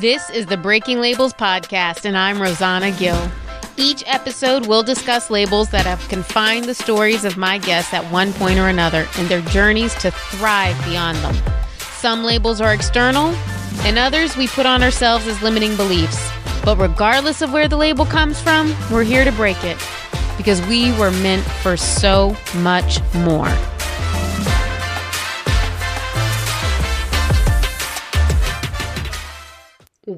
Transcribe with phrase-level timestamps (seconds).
[0.00, 3.30] This is the Breaking Labels podcast, and I'm Rosanna Gill.
[3.76, 8.32] Each episode we'll discuss labels that have confined the stories of my guests at one
[8.32, 11.36] point or another and their journeys to thrive beyond them.
[11.78, 13.26] Some labels are external,
[13.84, 16.28] and others we put on ourselves as limiting beliefs.
[16.64, 19.78] But regardless of where the label comes from, we're here to break it
[20.36, 23.48] because we were meant for so much more.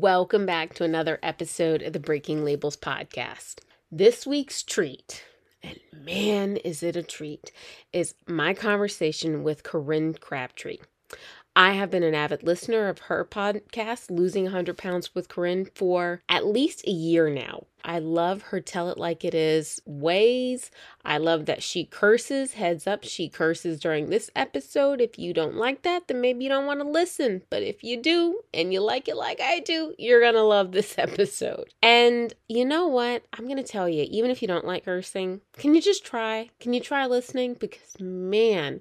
[0.06, 3.56] Welcome back to another episode of the Breaking Labels podcast.
[3.90, 5.24] This week's treat,
[5.64, 7.50] and man, is it a treat,
[7.92, 10.78] is my conversation with Corinne Crabtree.
[11.58, 16.20] I have been an avid listener of her podcast, Losing 100 Pounds with Corinne, for
[16.28, 17.64] at least a year now.
[17.82, 20.70] I love her tell it like it is ways.
[21.04, 22.54] I love that she curses.
[22.54, 25.00] Heads up, she curses during this episode.
[25.00, 27.42] If you don't like that, then maybe you don't want to listen.
[27.48, 30.72] But if you do and you like it like I do, you're going to love
[30.72, 31.72] this episode.
[31.80, 33.24] And you know what?
[33.32, 36.50] I'm going to tell you, even if you don't like cursing, can you just try?
[36.60, 37.54] Can you try listening?
[37.54, 38.80] Because man,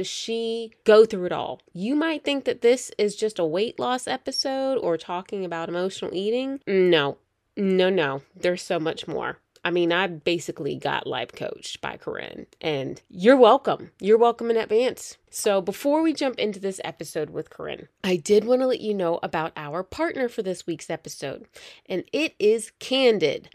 [0.00, 1.60] does she go through it all?
[1.74, 6.14] You might think that this is just a weight loss episode or talking about emotional
[6.14, 6.58] eating.
[6.66, 7.18] No,
[7.54, 8.22] no, no.
[8.34, 9.40] There's so much more.
[9.62, 13.90] I mean, I basically got life coached by Corinne, and you're welcome.
[14.00, 15.18] You're welcome in advance.
[15.28, 18.94] So, before we jump into this episode with Corinne, I did want to let you
[18.94, 21.46] know about our partner for this week's episode,
[21.84, 23.54] and it is Candid.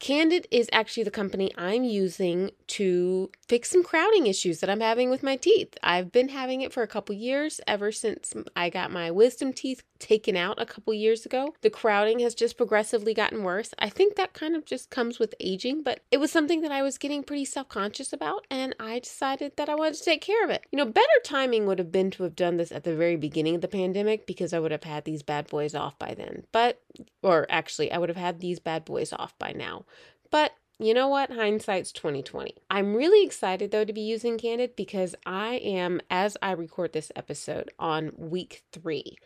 [0.00, 5.10] Candid is actually the company I'm using to fix some crowding issues that I'm having
[5.10, 5.76] with my teeth.
[5.82, 9.82] I've been having it for a couple years, ever since I got my wisdom teeth
[10.00, 11.54] taken out a couple years ago.
[11.60, 13.72] The crowding has just progressively gotten worse.
[13.78, 16.82] I think that kind of just comes with aging, but it was something that I
[16.82, 20.42] was getting pretty self conscious about, and I decided that I wanted to take care
[20.44, 20.64] of it.
[20.72, 23.54] You know, better timing would have been to have done this at the very beginning
[23.54, 26.44] of the pandemic because I would have had these bad boys off by then.
[26.50, 26.80] But,
[27.22, 29.84] or actually, I would have had these bad boys off by now.
[30.30, 31.30] But you know what?
[31.30, 32.54] Hindsight's 2020.
[32.70, 37.12] I'm really excited though to be using Candid because I am, as I record this
[37.14, 39.18] episode, on week three.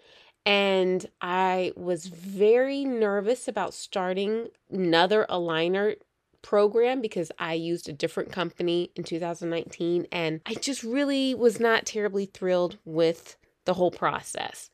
[0.47, 5.97] And I was very nervous about starting another aligner
[6.43, 11.87] program because I used a different company in 2019 and I just really was not
[11.87, 14.69] terribly thrilled with the whole process.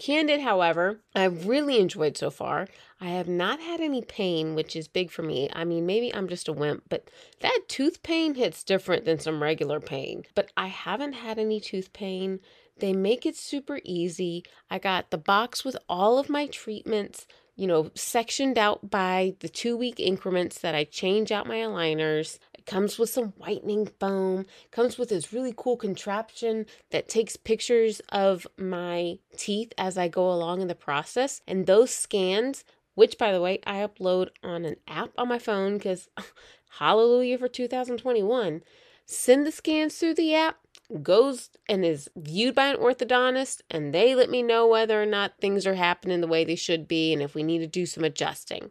[0.00, 2.68] Candid, however, I've really enjoyed so far.
[3.02, 5.50] I have not had any pain, which is big for me.
[5.52, 9.42] I mean, maybe I'm just a wimp, but that tooth pain hits different than some
[9.42, 10.24] regular pain.
[10.34, 12.40] But I haven't had any tooth pain.
[12.80, 14.44] They make it super easy.
[14.70, 19.48] I got the box with all of my treatments, you know, sectioned out by the
[19.48, 22.38] two week increments that I change out my aligners.
[22.54, 28.00] It comes with some whitening foam, comes with this really cool contraption that takes pictures
[28.08, 31.42] of my teeth as I go along in the process.
[31.46, 32.64] And those scans,
[32.94, 36.08] which by the way, I upload on an app on my phone because
[36.78, 38.62] hallelujah for 2021,
[39.04, 40.56] send the scans through the app
[41.02, 45.38] goes and is viewed by an orthodontist and they let me know whether or not
[45.40, 48.04] things are happening the way they should be and if we need to do some
[48.04, 48.70] adjusting.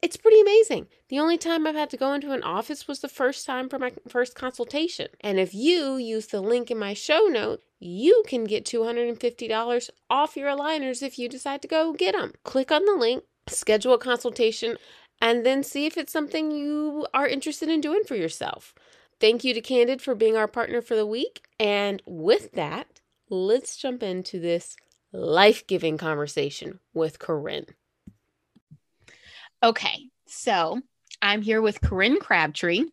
[0.00, 0.86] It's pretty amazing.
[1.08, 3.80] The only time I've had to go into an office was the first time for
[3.80, 5.08] my first consultation.
[5.20, 10.36] And if you use the link in my show note, you can get $250 off
[10.36, 12.32] your aligners if you decide to go get them.
[12.44, 14.76] Click on the link, schedule a consultation,
[15.20, 18.74] and then see if it's something you are interested in doing for yourself.
[19.20, 21.42] Thank you to Candid for being our partner for the week.
[21.58, 24.76] And with that, let's jump into this
[25.12, 27.66] life giving conversation with Corinne.
[29.62, 30.80] Okay, so
[31.20, 32.84] I'm here with Corinne Crabtree,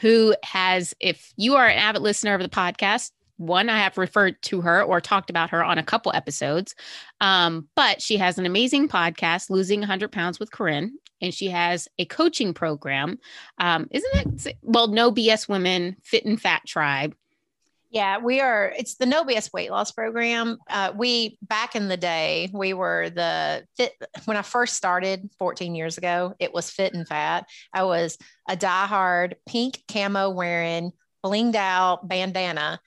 [0.00, 4.40] who has, if you are an avid listener of the podcast, one, I have referred
[4.42, 6.74] to her or talked about her on a couple episodes.
[7.20, 11.88] Um, but she has an amazing podcast, Losing 100 Pounds with Corinne, and she has
[11.98, 13.18] a coaching program.
[13.58, 14.56] Um, isn't it?
[14.62, 17.14] Well, No BS Women Fit and Fat Tribe.
[17.90, 18.72] Yeah, we are.
[18.76, 20.58] It's the No BS weight loss program.
[20.68, 23.94] Uh, we back in the day, we were the fit.
[24.26, 27.46] When I first started 14 years ago, it was fit and fat.
[27.72, 30.92] I was a diehard pink camo wearing,
[31.24, 32.78] blinged out bandana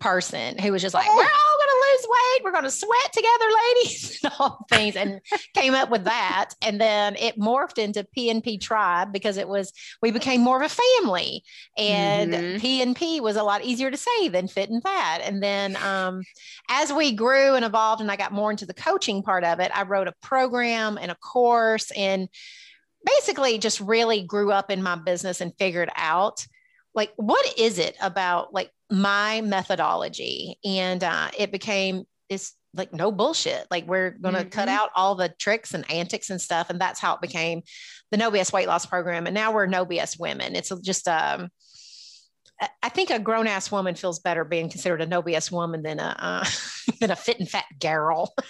[0.00, 1.55] person who was just like, we're all
[1.96, 2.44] lose weight.
[2.44, 3.44] We're going to sweat together,
[3.74, 5.20] ladies, and all things, and
[5.54, 6.50] came up with that.
[6.62, 9.72] And then it morphed into PNP Tribe because it was
[10.02, 11.42] we became more of a family,
[11.76, 12.64] and mm-hmm.
[12.64, 15.20] PNP was a lot easier to say than fit and fat.
[15.22, 16.22] And then um,
[16.68, 19.70] as we grew and evolved, and I got more into the coaching part of it,
[19.74, 22.28] I wrote a program and a course, and
[23.04, 26.46] basically just really grew up in my business and figured out
[26.96, 33.10] like what is it about like my methodology and uh, it became is like no
[33.10, 33.66] bullshit.
[33.70, 34.50] Like we're going to mm-hmm.
[34.50, 36.68] cut out all the tricks and antics and stuff.
[36.70, 37.62] And that's how it became
[38.10, 39.26] the No BS weight loss program.
[39.26, 40.54] And now we're No BS women.
[40.54, 41.50] It's just, um,
[42.82, 46.00] I think a grown ass woman feels better being considered a no BS woman than
[46.00, 46.44] a uh,
[47.00, 48.32] than a fit and fat girl.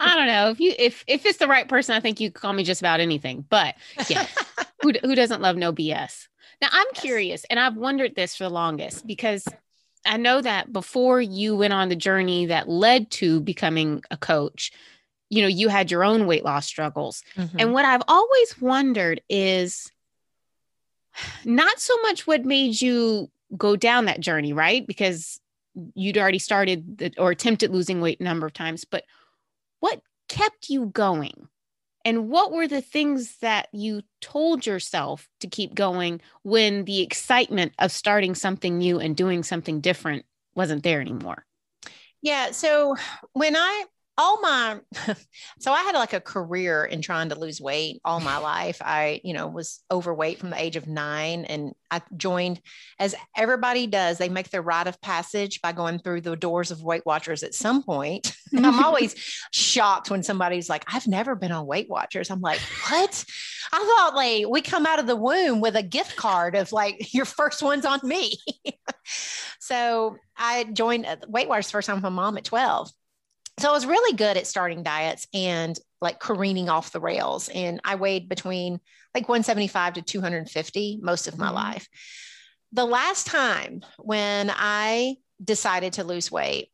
[0.00, 2.52] I don't know if you if if it's the right person, I think you call
[2.52, 3.44] me just about anything.
[3.48, 3.76] But
[4.08, 4.26] yeah,
[4.82, 6.26] who who doesn't love no BS?
[6.60, 7.02] Now I'm yes.
[7.02, 9.46] curious, and I've wondered this for the longest because
[10.04, 14.72] I know that before you went on the journey that led to becoming a coach,
[15.30, 17.22] you know, you had your own weight loss struggles.
[17.36, 17.56] Mm-hmm.
[17.58, 19.92] And what I've always wondered is
[21.44, 24.86] not so much what made you go down that journey, right?
[24.86, 25.40] Because
[25.94, 29.04] you'd already started the, or attempted losing weight a number of times, but
[29.80, 31.48] what kept you going?
[32.08, 37.74] And what were the things that you told yourself to keep going when the excitement
[37.78, 40.24] of starting something new and doing something different
[40.54, 41.44] wasn't there anymore?
[42.22, 42.52] Yeah.
[42.52, 42.96] So
[43.34, 43.84] when I
[44.18, 44.80] all my
[45.60, 48.78] so i had like a career in trying to lose weight all my life.
[48.82, 52.60] I you know was overweight from the age of nine and i joined
[52.98, 56.82] as everybody does they make their rite of passage by going through the doors of
[56.82, 58.34] weight watchers at some point.
[58.50, 59.14] And i'm always
[59.52, 62.30] shocked when somebody's like i've never been on weight watchers.
[62.30, 62.60] I'm like
[62.90, 63.24] what?
[63.72, 67.12] I thought like we come out of the womb with a gift card of like
[67.14, 68.38] your first one's on me.
[69.60, 72.90] So i joined uh, weight watchers first time with my mom at 12
[73.58, 77.48] so I was really good at starting diets and like careening off the rails.
[77.48, 78.80] And I weighed between
[79.14, 81.54] like 175 to 250 most of my mm-hmm.
[81.54, 81.88] life.
[82.72, 86.70] The last time when I decided to lose weight,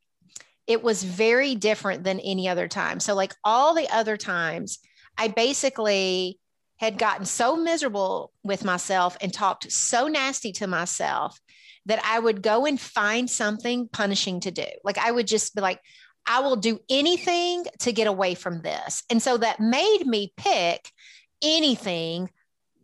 [0.66, 2.98] it was very different than any other time.
[2.98, 4.78] So, like all the other times,
[5.16, 6.40] I basically
[6.78, 11.38] had gotten so miserable with myself and talked so nasty to myself
[11.86, 14.66] that I would go and find something punishing to do.
[14.82, 15.80] Like I would just be like,
[16.26, 19.02] I will do anything to get away from this.
[19.10, 20.90] And so that made me pick
[21.42, 22.30] anything,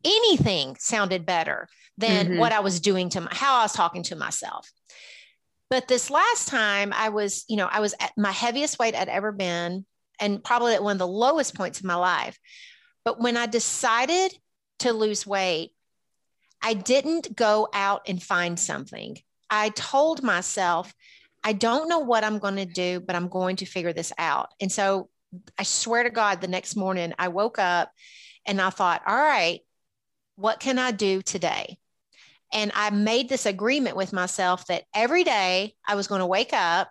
[0.04, 2.38] anything sounded better than mm-hmm.
[2.38, 4.70] what I was doing to my, how I was talking to myself.
[5.70, 9.08] But this last time I was, you know, I was at my heaviest weight I'd
[9.08, 9.86] ever been
[10.18, 12.38] and probably at one of the lowest points of my life.
[13.04, 14.36] But when I decided
[14.80, 15.72] to lose weight,
[16.60, 19.16] I didn't go out and find something.
[19.48, 20.92] I told myself,
[21.42, 24.50] I don't know what I'm going to do, but I'm going to figure this out.
[24.60, 25.08] And so
[25.58, 27.90] I swear to God, the next morning I woke up
[28.46, 29.60] and I thought, all right,
[30.36, 31.78] what can I do today?
[32.52, 36.52] And I made this agreement with myself that every day I was going to wake
[36.52, 36.90] up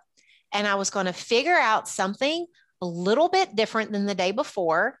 [0.52, 2.46] and I was going to figure out something
[2.80, 4.98] a little bit different than the day before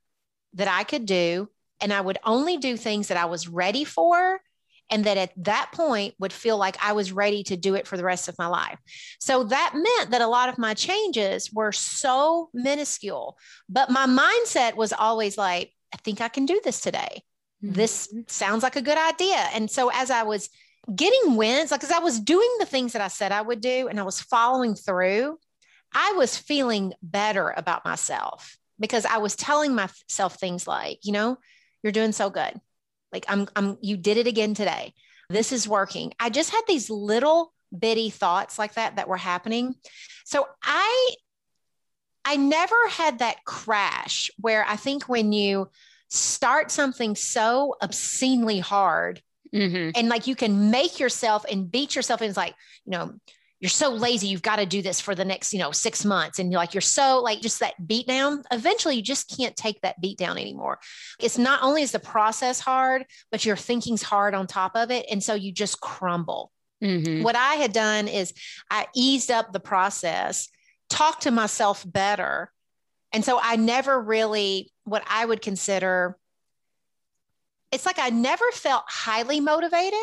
[0.54, 1.48] that I could do.
[1.80, 4.40] And I would only do things that I was ready for
[4.90, 7.96] and that at that point would feel like I was ready to do it for
[7.96, 8.78] the rest of my life.
[9.20, 13.38] So that meant that a lot of my changes were so minuscule,
[13.68, 17.22] but my mindset was always like, I think I can do this today.
[17.64, 17.74] Mm-hmm.
[17.74, 19.46] This sounds like a good idea.
[19.54, 20.48] And so as I was
[20.94, 23.88] getting wins, like as I was doing the things that I said I would do
[23.88, 25.38] and I was following through,
[25.92, 31.38] I was feeling better about myself because I was telling myself things like, you know,
[31.82, 32.60] you're doing so good
[33.12, 34.94] like I'm I'm you did it again today.
[35.28, 36.12] This is working.
[36.18, 39.74] I just had these little bitty thoughts like that that were happening.
[40.24, 41.14] So I
[42.24, 45.70] I never had that crash where I think when you
[46.08, 49.22] start something so obscenely hard
[49.54, 49.90] mm-hmm.
[49.94, 53.14] and like you can make yourself and beat yourself and it's like, you know,
[53.60, 56.38] you're so lazy you've got to do this for the next you know six months
[56.38, 59.80] and you're like you're so like just that beat down eventually you just can't take
[59.82, 60.78] that beat down anymore
[61.18, 65.06] it's not only is the process hard but your thinking's hard on top of it
[65.10, 66.50] and so you just crumble
[66.82, 67.22] mm-hmm.
[67.22, 68.32] what i had done is
[68.70, 70.48] i eased up the process
[70.88, 72.50] talked to myself better
[73.12, 76.16] and so i never really what i would consider
[77.70, 79.98] it's like i never felt highly motivated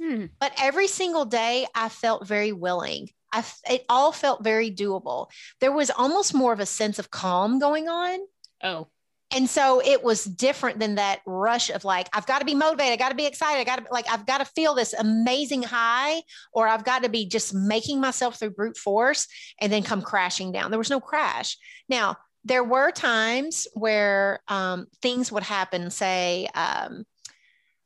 [0.00, 0.26] Hmm.
[0.40, 3.10] But every single day, I felt very willing.
[3.32, 5.28] I, it all felt very doable.
[5.60, 8.20] There was almost more of a sense of calm going on.
[8.62, 8.88] Oh.
[9.30, 12.94] And so it was different than that rush of like, I've got to be motivated.
[12.94, 13.60] I got to be excited.
[13.60, 17.10] I got to like, I've got to feel this amazing high, or I've got to
[17.10, 19.28] be just making myself through brute force
[19.60, 20.70] and then come crashing down.
[20.70, 21.58] There was no crash.
[21.90, 27.04] Now, there were times where um, things would happen, say, um,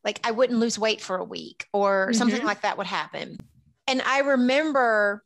[0.04, 2.18] like I wouldn't lose weight for a week or mm-hmm.
[2.18, 3.38] something like that would happen.
[3.86, 5.24] And I remember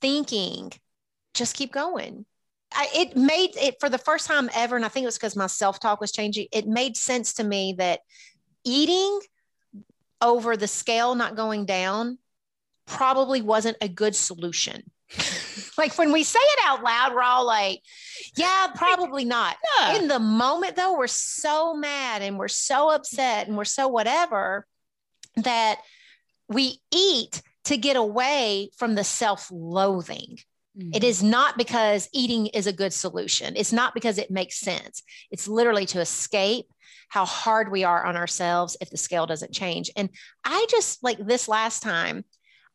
[0.00, 0.72] thinking,
[1.34, 2.24] just keep going.
[2.72, 5.36] I, it made it for the first time ever, and I think it was because
[5.36, 6.48] my self talk was changing.
[6.52, 8.00] It made sense to me that
[8.64, 9.20] eating
[10.20, 12.18] over the scale not going down
[12.86, 14.82] probably wasn't a good solution.
[15.78, 17.82] like when we say it out loud, we're all like,
[18.36, 19.56] yeah, probably not.
[19.78, 19.96] Yeah.
[19.96, 24.66] In the moment, though, we're so mad and we're so upset and we're so whatever
[25.36, 25.80] that
[26.48, 30.38] we eat to get away from the self loathing.
[30.78, 31.04] It mm-hmm.
[31.04, 33.54] is not because eating is a good solution.
[33.56, 35.02] It's not because it makes sense.
[35.30, 36.66] It's literally to escape
[37.08, 39.90] how hard we are on ourselves if the scale doesn't change.
[39.96, 40.10] And
[40.44, 42.24] I just like this last time,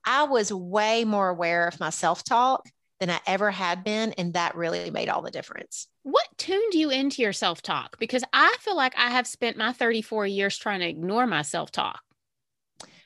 [0.03, 2.67] I was way more aware of my self talk
[3.01, 4.13] than I ever had been.
[4.13, 5.87] And that really made all the difference.
[6.03, 7.97] What tuned you into your self talk?
[7.99, 11.71] Because I feel like I have spent my 34 years trying to ignore my self
[11.71, 11.99] talk.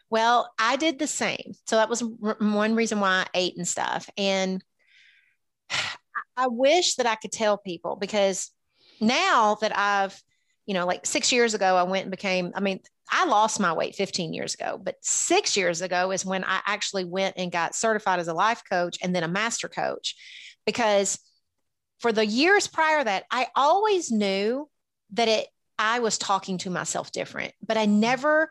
[0.09, 1.53] Well, I did the same.
[1.65, 4.09] So that was r- one reason why I ate and stuff.
[4.17, 4.63] And
[6.37, 8.51] I wish that I could tell people because
[8.99, 10.21] now that I've,
[10.65, 12.81] you know, like six years ago, I went and became, I mean,
[13.11, 17.05] I lost my weight 15 years ago, but six years ago is when I actually
[17.05, 20.15] went and got certified as a life coach and then a master coach.
[20.65, 21.19] Because
[21.99, 24.69] for the years prior that, I always knew
[25.13, 25.47] that it,
[25.77, 28.49] I was talking to myself different, but I never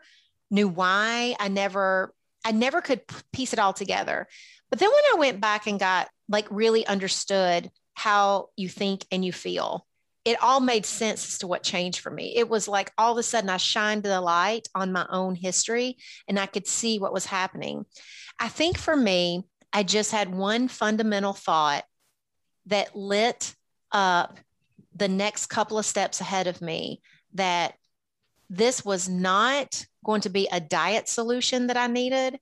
[0.49, 1.35] knew why.
[1.39, 2.13] I never,
[2.45, 3.01] I never could
[3.33, 4.27] piece it all together.
[4.69, 9.23] But then when I went back and got like really understood how you think and
[9.23, 9.85] you feel,
[10.25, 12.35] it all made sense as to what changed for me.
[12.35, 15.97] It was like all of a sudden I shined the light on my own history
[16.27, 17.85] and I could see what was happening.
[18.39, 21.83] I think for me, I just had one fundamental thought
[22.65, 23.53] that lit
[23.91, 24.39] up
[24.95, 27.01] the next couple of steps ahead of me
[27.35, 27.75] that
[28.49, 32.39] this was not going to be a diet solution that I needed,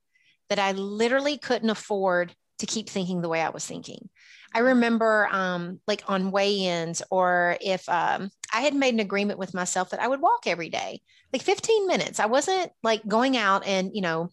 [0.49, 4.09] that I literally couldn't afford to keep thinking the way I was thinking.
[4.53, 9.53] I remember um, like on weigh-ins or if um, I had made an agreement with
[9.53, 12.19] myself that I would walk every day, like 15 minutes.
[12.19, 14.29] I wasn't like going out and, you know,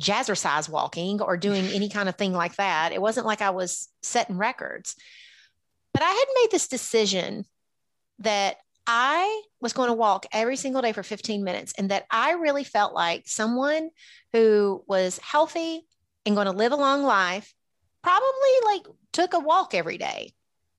[0.00, 2.92] jazzercise walking or doing any kind of thing like that.
[2.92, 4.96] It wasn't like I was setting records.
[5.92, 7.44] But I had made this decision
[8.20, 12.32] that I was going to walk every single day for 15 minutes and that I
[12.32, 13.90] really felt like someone
[14.32, 15.86] who was healthy
[16.26, 17.54] and going to live a long life
[18.02, 18.82] probably like
[19.12, 20.32] took a walk every day.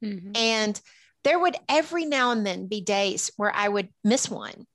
[0.03, 0.32] Mm-hmm.
[0.36, 0.82] And
[1.24, 4.65] there would every now and then be days where I would miss one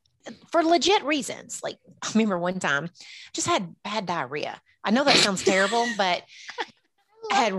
[0.51, 1.61] for legit reasons.
[1.63, 2.91] Like I remember one time
[3.33, 4.61] just had bad diarrhea.
[4.85, 6.23] I know that sounds terrible, but
[7.31, 7.55] had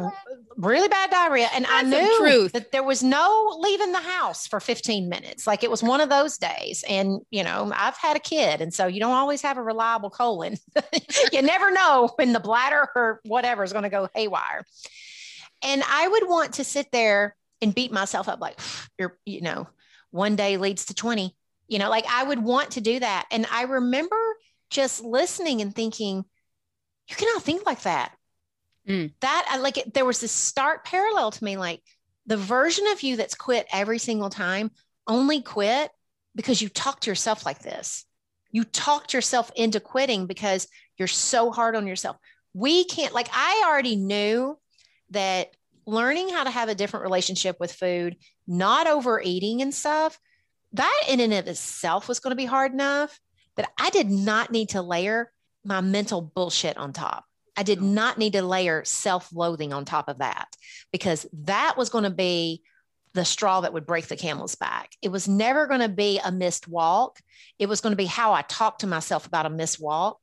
[0.58, 2.52] really bad diarrhea and I That's the knew truth.
[2.54, 5.48] that there was no leaving the house for 15 minutes.
[5.48, 6.84] Like it was one of those days.
[6.88, 8.62] And, you know, I've had a kid.
[8.62, 10.58] And so you don't always have a reliable colon.
[11.32, 14.66] you never know when the bladder or whatever is going to go haywire.
[15.64, 18.60] And I would want to sit there and beat myself up like,
[19.00, 19.68] you're, you know,
[20.12, 21.36] one day leads to 20,
[21.68, 23.28] you know, like I would want to do that.
[23.32, 24.18] And I remember
[24.70, 26.26] just listening and thinking,
[27.08, 28.12] you cannot think like that.
[28.88, 29.14] Mm.
[29.22, 29.84] That like.
[29.94, 31.82] There was this stark parallel to me, like
[32.26, 34.72] the version of you that's quit every single time
[35.08, 35.92] only quit
[36.36, 38.06] because you talked to yourself like this.
[38.52, 40.68] You talked yourself into quitting because
[40.98, 42.18] you're so hard on yourself.
[42.54, 44.58] We can't, like, I already knew
[45.12, 45.50] that
[45.86, 48.16] learning how to have a different relationship with food,
[48.48, 50.20] not overeating and stuff,
[50.74, 53.20] that in and of itself was going to be hard enough
[53.56, 55.32] that I did not need to layer
[55.64, 57.26] my mental bullshit on top.
[57.58, 60.48] I did not need to layer self loathing on top of that
[60.92, 62.62] because that was going to be
[63.14, 64.92] the straw that would break the camel's back.
[65.02, 67.20] It was never going to be a missed walk.
[67.58, 70.20] It was going to be how I talked to myself about a missed walk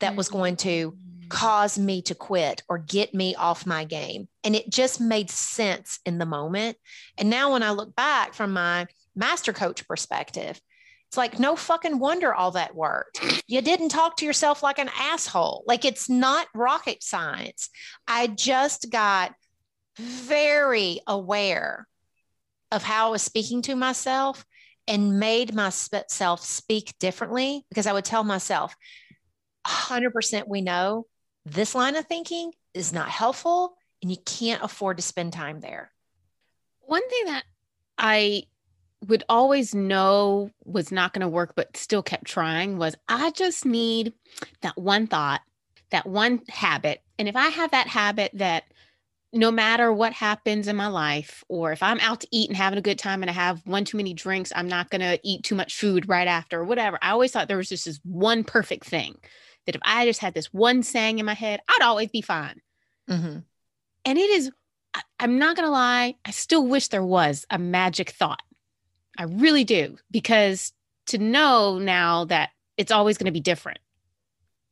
[0.00, 1.28] that was going to mm.
[1.28, 4.28] cause me to quit or get me off my game.
[4.44, 6.76] And it just made sense in the moment.
[7.16, 10.60] And now when I look back from my master coach perspective,
[11.08, 13.42] it's like no fucking wonder all that worked.
[13.46, 15.64] You didn't talk to yourself like an asshole.
[15.66, 17.70] Like it's not rocket science.
[18.06, 19.32] I just got
[19.96, 21.88] very aware
[22.70, 24.44] of how I was speaking to myself
[24.86, 28.76] and made myself speak differently because I would tell myself,
[29.66, 31.06] 100% we know
[31.46, 35.90] this line of thinking is not helpful and you can't afford to spend time there.
[36.80, 37.44] One thing that
[37.96, 38.44] I
[39.08, 43.64] would always know was not going to work, but still kept trying was I just
[43.64, 44.12] need
[44.60, 45.40] that one thought,
[45.90, 47.02] that one habit.
[47.18, 48.64] And if I have that habit that
[49.32, 52.78] no matter what happens in my life, or if I'm out to eat and having
[52.78, 55.42] a good time and I have one too many drinks, I'm not going to eat
[55.42, 56.98] too much food right after or whatever.
[57.02, 59.16] I always thought there was just this one perfect thing
[59.66, 62.60] that if I just had this one saying in my head, I'd always be fine.
[63.08, 63.38] Mm-hmm.
[64.06, 64.50] And it is,
[64.94, 68.42] I- I'm not going to lie, I still wish there was a magic thought.
[69.18, 70.72] I really do, because
[71.08, 73.80] to know now that it's always going to be different.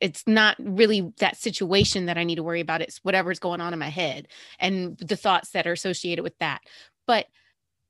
[0.00, 2.82] it's not really that situation that I need to worry about.
[2.82, 6.60] It's whatever's going on in my head and the thoughts that are associated with that.
[7.06, 7.26] But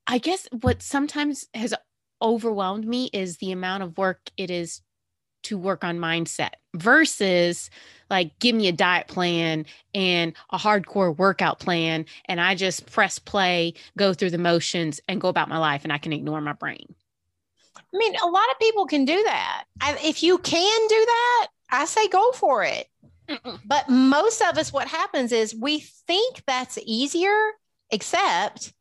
[0.05, 1.73] I guess what sometimes has
[2.21, 4.81] overwhelmed me is the amount of work it is
[5.43, 7.69] to work on mindset versus
[8.09, 13.19] like give me a diet plan and a hardcore workout plan and I just press
[13.19, 16.53] play, go through the motions and go about my life and I can ignore my
[16.53, 16.95] brain.
[17.75, 19.65] I mean, a lot of people can do that.
[19.81, 22.87] I, if you can do that, I say go for it.
[23.29, 23.59] Mm-mm.
[23.65, 27.35] But most of us, what happens is we think that's easier,
[27.91, 28.73] except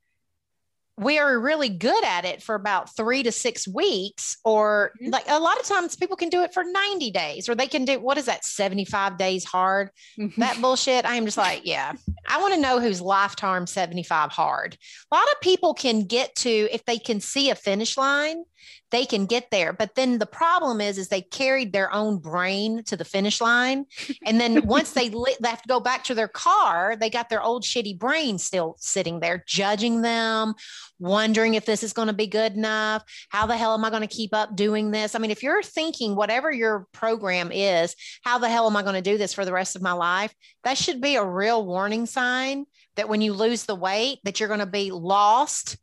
[0.98, 5.12] we are really good at it for about three to six weeks, or mm-hmm.
[5.12, 7.84] like a lot of times people can do it for 90 days, or they can
[7.84, 9.90] do what is that 75 days hard?
[10.18, 10.40] Mm-hmm.
[10.40, 11.04] That bullshit.
[11.04, 11.92] I am just like, yeah,
[12.26, 14.78] I want to know who's lifetime 75 hard.
[15.10, 18.44] A lot of people can get to, if they can see a finish line,
[18.90, 19.72] they can get there.
[19.72, 23.86] But then the problem is is they carried their own brain to the finish line.
[24.24, 27.28] And then once they, li- they have to go back to their car they got
[27.28, 30.54] their old shitty brain still sitting there judging them
[30.98, 33.02] wondering if this is going to be good enough.
[33.28, 35.14] How the hell am i going to keep up doing this?
[35.14, 38.94] I mean if you're thinking whatever your program is how the hell am i going
[38.94, 40.34] to do this for the rest of my life?
[40.64, 44.48] That should be a real warning sign that when you lose the weight that you're
[44.48, 45.76] going to be lost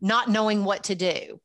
[0.00, 1.40] not knowing what to do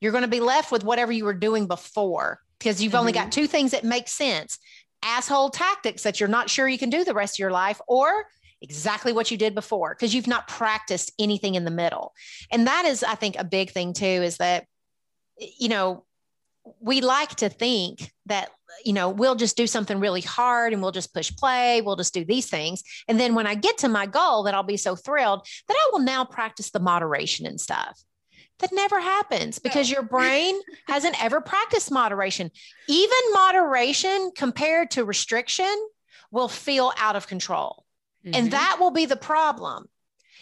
[0.00, 3.00] you're going to be left with whatever you were doing before because you've mm-hmm.
[3.00, 3.42] only got mm-hmm.
[3.42, 4.58] two things that make sense
[5.02, 8.26] asshole tactics that you're not sure you can do the rest of your life or
[8.60, 12.12] exactly what you did before because you've not practiced anything in the middle
[12.52, 14.66] and that is i think a big thing too is that
[15.38, 16.04] you know
[16.80, 18.50] we like to think that
[18.84, 22.12] you know we'll just do something really hard and we'll just push play we'll just
[22.12, 24.94] do these things and then when i get to my goal that i'll be so
[24.94, 27.98] thrilled that i will now practice the moderation and stuff
[28.60, 32.50] that never happens because your brain hasn't ever practiced moderation.
[32.88, 35.74] Even moderation compared to restriction
[36.30, 37.84] will feel out of control.
[38.24, 38.34] Mm-hmm.
[38.34, 39.88] And that will be the problem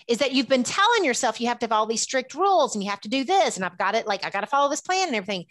[0.07, 2.83] is that you've been telling yourself you have to have all these strict rules and
[2.83, 4.81] you have to do this and I've got it like I got to follow this
[4.81, 5.45] plan and everything.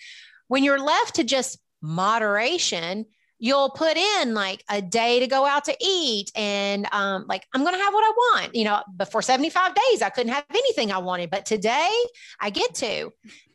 [0.48, 3.06] When you're left to just moderation,
[3.40, 7.64] you'll put in like a day to go out to eat and um, like i'm
[7.64, 10.98] to have what i want you know before 75 days i couldn't have anything i
[10.98, 11.92] wanted but today
[12.40, 13.12] i get to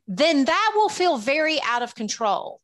[0.07, 2.61] then that will feel very out of control.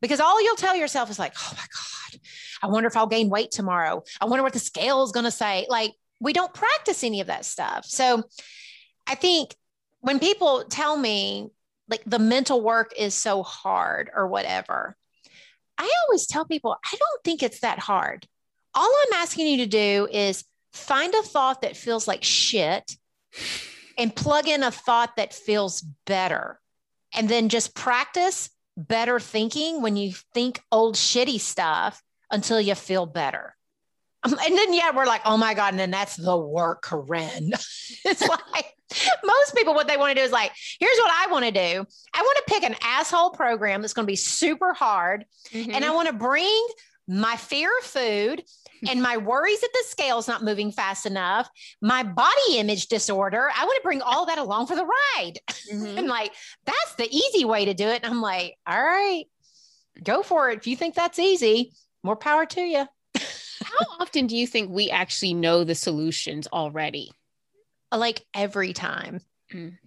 [0.00, 2.20] Because all you'll tell yourself is like oh my god
[2.62, 4.02] i wonder if i'll gain weight tomorrow.
[4.20, 5.66] I wonder what the scale is to say.
[5.68, 7.84] Like we don't practice any of that stuff.
[7.86, 8.22] So
[9.06, 9.54] i think
[10.00, 11.48] when people tell me
[11.88, 14.96] like the mental work is so hard or whatever
[15.78, 18.26] I always tell people, I don't think it's that hard.
[18.74, 22.96] All I'm asking you to do is find a thought that feels like shit
[23.96, 26.60] and plug in a thought that feels better.
[27.14, 33.06] And then just practice better thinking when you think old shitty stuff until you feel
[33.06, 33.54] better.
[34.46, 35.74] And then, yeah, we're like, oh my God.
[35.74, 37.52] And then that's the work, Corinne.
[38.04, 38.74] it's like
[39.24, 41.84] most people, what they want to do is like, here's what I want to do.
[42.14, 45.24] I want to pick an asshole program that's going to be super hard.
[45.52, 45.72] Mm-hmm.
[45.72, 46.66] And I want to bring
[47.06, 48.44] my fear of food
[48.88, 51.48] and my worries that the scale's not moving fast enough,
[51.80, 53.50] my body image disorder.
[53.56, 55.38] I want to bring all that along for the ride.
[55.72, 55.98] Mm-hmm.
[55.98, 56.32] and like,
[56.64, 58.02] that's the easy way to do it.
[58.02, 59.24] And I'm like, all right,
[60.02, 60.58] go for it.
[60.58, 62.86] If you think that's easy, more power to you.
[63.78, 67.12] How often do you think we actually know the solutions already?
[67.92, 69.20] Like every time.
[69.52, 69.78] Mm.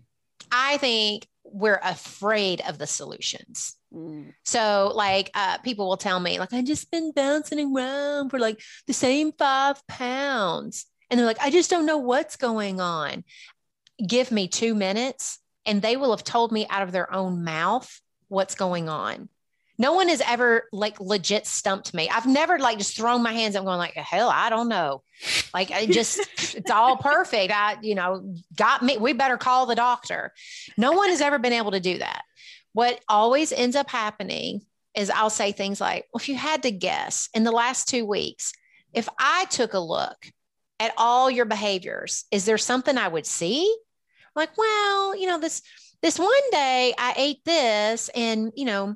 [0.52, 3.76] I think we're afraid of the solutions.
[3.94, 4.34] Mm.
[4.44, 8.62] So, like, uh, people will tell me, like, I just been bouncing around for like
[8.86, 10.86] the same five pounds.
[11.10, 13.24] And they're like, I just don't know what's going on.
[14.06, 18.02] Give me two minutes, and they will have told me out of their own mouth
[18.28, 19.30] what's going on
[19.78, 22.10] no one has ever like legit stumped me.
[22.10, 25.04] I've never like just thrown my hands up going like, hell, I don't know.
[25.54, 26.20] Like I just,
[26.56, 27.54] it's all perfect.
[27.54, 30.34] I, you know, got me, we better call the doctor.
[30.78, 32.24] No one has ever been able to do that.
[32.74, 34.62] What always ends up happening
[34.96, 38.06] is I'll say things like, well, if you had to guess in the last two
[38.06, 38.54] weeks,
[38.94, 40.18] if I took a look
[40.80, 43.76] at all your behaviors, is there something I would see?
[44.36, 45.62] Like, well, you know, this,
[46.02, 48.96] this one day I ate this and, you know,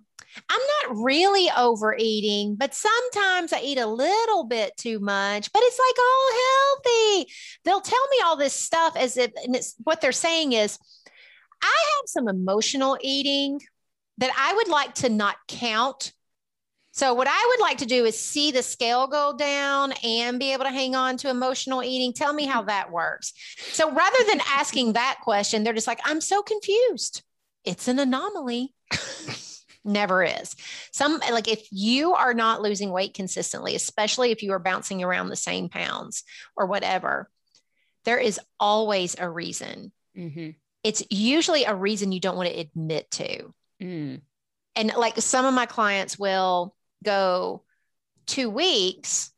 [0.50, 5.80] I'm not really overeating, but sometimes I eat a little bit too much, but it's
[5.80, 7.32] like all healthy.
[7.65, 10.78] They'll tell me all this stuff as if, and it's what they're saying is,
[11.62, 11.65] I
[11.96, 13.62] have some emotional eating
[14.17, 16.13] that I would like to not count.
[16.94, 20.52] So, what I would like to do is see the scale go down and be
[20.52, 22.12] able to hang on to emotional eating.
[22.12, 23.34] Tell me how that works.
[23.72, 27.24] So, rather than asking that question, they're just like, I'm so confused.
[27.63, 28.74] It's an anomaly.
[29.84, 30.56] Never is.
[30.91, 35.30] Some like if you are not losing weight consistently, especially if you are bouncing around
[35.30, 36.24] the same pounds
[36.56, 37.30] or whatever,
[38.06, 39.91] there is always a reason.
[40.17, 40.52] Mm-hmm.
[40.84, 43.54] It's usually a reason you don't want to admit to.
[43.82, 44.22] Mm.
[44.76, 47.63] And like some of my clients will go
[48.28, 49.32] two weeks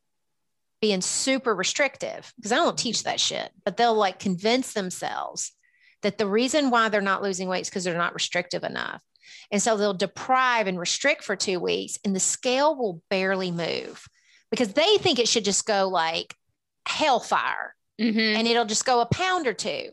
[0.81, 5.53] being super restrictive because I don't teach that shit, but they'll like convince themselves
[6.01, 9.01] that the reason why they're not losing weight is because they're not restrictive enough.
[9.51, 14.07] And so they'll deprive and restrict for two weeks, and the scale will barely move
[14.49, 16.35] because they think it should just go like
[16.85, 18.19] hellfire Mm-hmm.
[18.19, 19.87] and it'll just go a pound or two.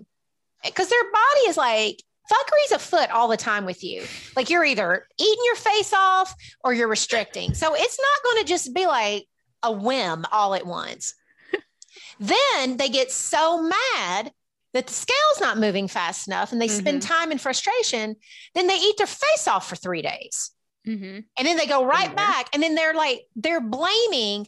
[0.64, 4.04] Because their body is like, fuckery's afoot all the time with you.
[4.34, 7.52] Like you're either eating your face off or you're restricting.
[7.52, 9.26] So it's not going to just be like
[9.62, 11.14] a whim all at once.
[12.20, 14.32] then they get so mad
[14.72, 17.12] that the scale's not moving fast enough and they spend mm-hmm.
[17.12, 18.16] time in frustration.
[18.54, 20.52] Then they eat their face off for three days.
[20.86, 21.20] Mm-hmm.
[21.38, 22.16] And then they go right Anywhere.
[22.16, 22.48] back.
[22.52, 24.46] And then they're like, they're blaming.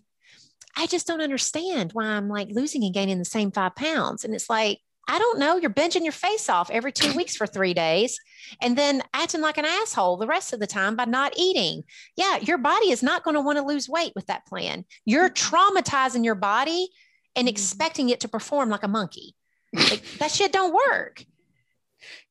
[0.76, 4.24] I just don't understand why I'm like losing and gaining the same five pounds.
[4.24, 5.56] And it's like, I don't know.
[5.56, 8.18] You're binging your face off every two weeks for three days
[8.60, 11.82] and then acting like an asshole the rest of the time by not eating.
[12.16, 14.84] Yeah, your body is not going to want to lose weight with that plan.
[15.04, 15.54] You're mm-hmm.
[15.54, 16.88] traumatizing your body
[17.34, 17.52] and mm-hmm.
[17.52, 19.34] expecting it to perform like a monkey.
[19.72, 21.24] Like, that shit don't work.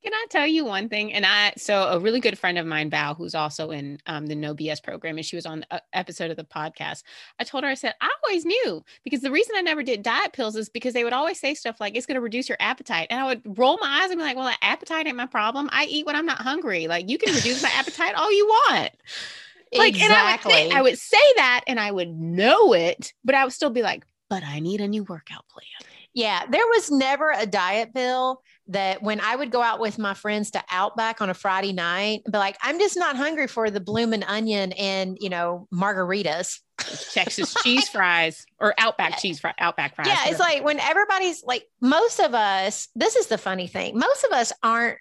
[0.04, 1.14] Can I tell you one thing?
[1.14, 4.36] And I, so a really good friend of mine, Val, who's also in um, the
[4.36, 7.04] No BS program, and she was on an episode of the podcast.
[7.40, 10.34] I told her, I said, I always knew because the reason I never did diet
[10.34, 13.08] pills is because they would always say stuff like, it's going to reduce your appetite.
[13.10, 15.70] And I would roll my eyes and be like, well, appetite ain't my problem.
[15.72, 16.88] I eat when I'm not hungry.
[16.88, 18.92] Like, you can reduce my appetite all you want.
[19.74, 23.46] Like, and I would, I would say that and I would know it, but I
[23.46, 25.91] would still be like, but I need a new workout plan.
[26.14, 30.14] Yeah, there was never a diet pill that when I would go out with my
[30.14, 33.80] friends to Outback on a Friday night, be like, I'm just not hungry for the
[33.80, 36.60] bloomin' onion and you know margaritas.
[37.14, 40.08] Texas cheese fries or Outback cheese fry, Outback fries.
[40.08, 42.90] Yeah, it's like when everybody's like, most of us.
[42.96, 43.98] This is the funny thing.
[43.98, 44.98] Most of us aren't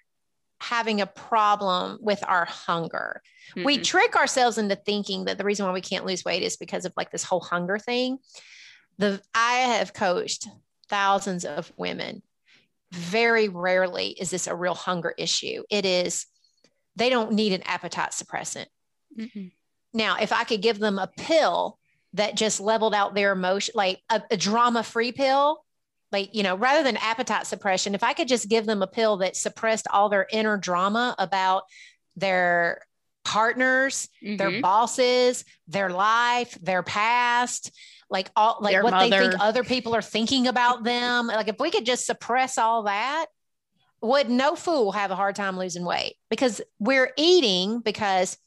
[0.61, 3.21] having a problem with our hunger.
[3.55, 3.83] We Mm-mm.
[3.83, 6.93] trick ourselves into thinking that the reason why we can't lose weight is because of
[6.95, 8.19] like this whole hunger thing.
[8.99, 10.47] The I have coached
[10.91, 12.21] thousands of women.
[12.91, 15.63] Very rarely is this a real hunger issue.
[15.71, 16.27] It is
[16.95, 18.67] they don't need an appetite suppressant.
[19.17, 19.51] Mm-mm.
[19.93, 21.79] Now, if I could give them a pill
[22.13, 25.63] that just leveled out their emotion, like a, a drama free pill,
[26.11, 29.17] like, you know, rather than appetite suppression, if I could just give them a pill
[29.17, 31.63] that suppressed all their inner drama about
[32.17, 32.81] their
[33.23, 34.61] partners, their Mhm.
[34.61, 37.71] bosses, their life, their past,
[38.09, 41.27] like all like Their what they think other people are thinking about them.
[41.27, 43.27] Like if we could just suppress all that,
[44.01, 48.37] would no fool have a hard time losing weight because we're eating because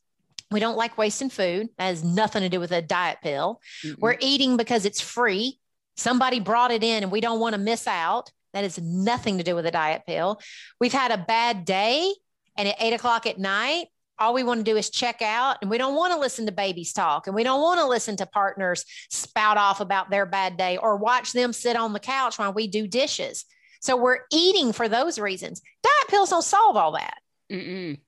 [0.50, 1.68] we don't like wasting food.
[1.78, 3.60] That has nothing to do with a diet pill.
[3.84, 3.98] Mm-mm.
[3.98, 5.58] We're eating because it's free.
[5.96, 8.30] Somebody brought it in and we don't want to miss out.
[8.52, 10.40] That has nothing to do with a diet pill.
[10.80, 12.12] We've had a bad day
[12.56, 13.86] and at eight o'clock at night,
[14.24, 16.52] all we want to do is check out and we don't want to listen to
[16.52, 20.56] babies talk and we don't want to listen to partners spout off about their bad
[20.56, 23.44] day or watch them sit on the couch while we do dishes.
[23.80, 25.60] So we're eating for those reasons.
[25.82, 27.18] Diet pills don't solve all that.
[27.52, 27.98] Mm-mm.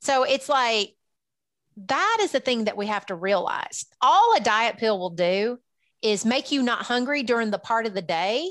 [0.00, 0.94] So it's like
[1.88, 3.84] that is the thing that we have to realize.
[4.00, 5.58] All a diet pill will do
[6.02, 8.48] is make you not hungry during the part of the day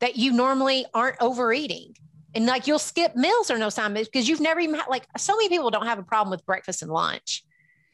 [0.00, 1.94] that you normally aren't overeating.
[2.34, 5.34] And like you'll skip meals or no time because you've never even had like so
[5.36, 7.42] many people don't have a problem with breakfast and lunch.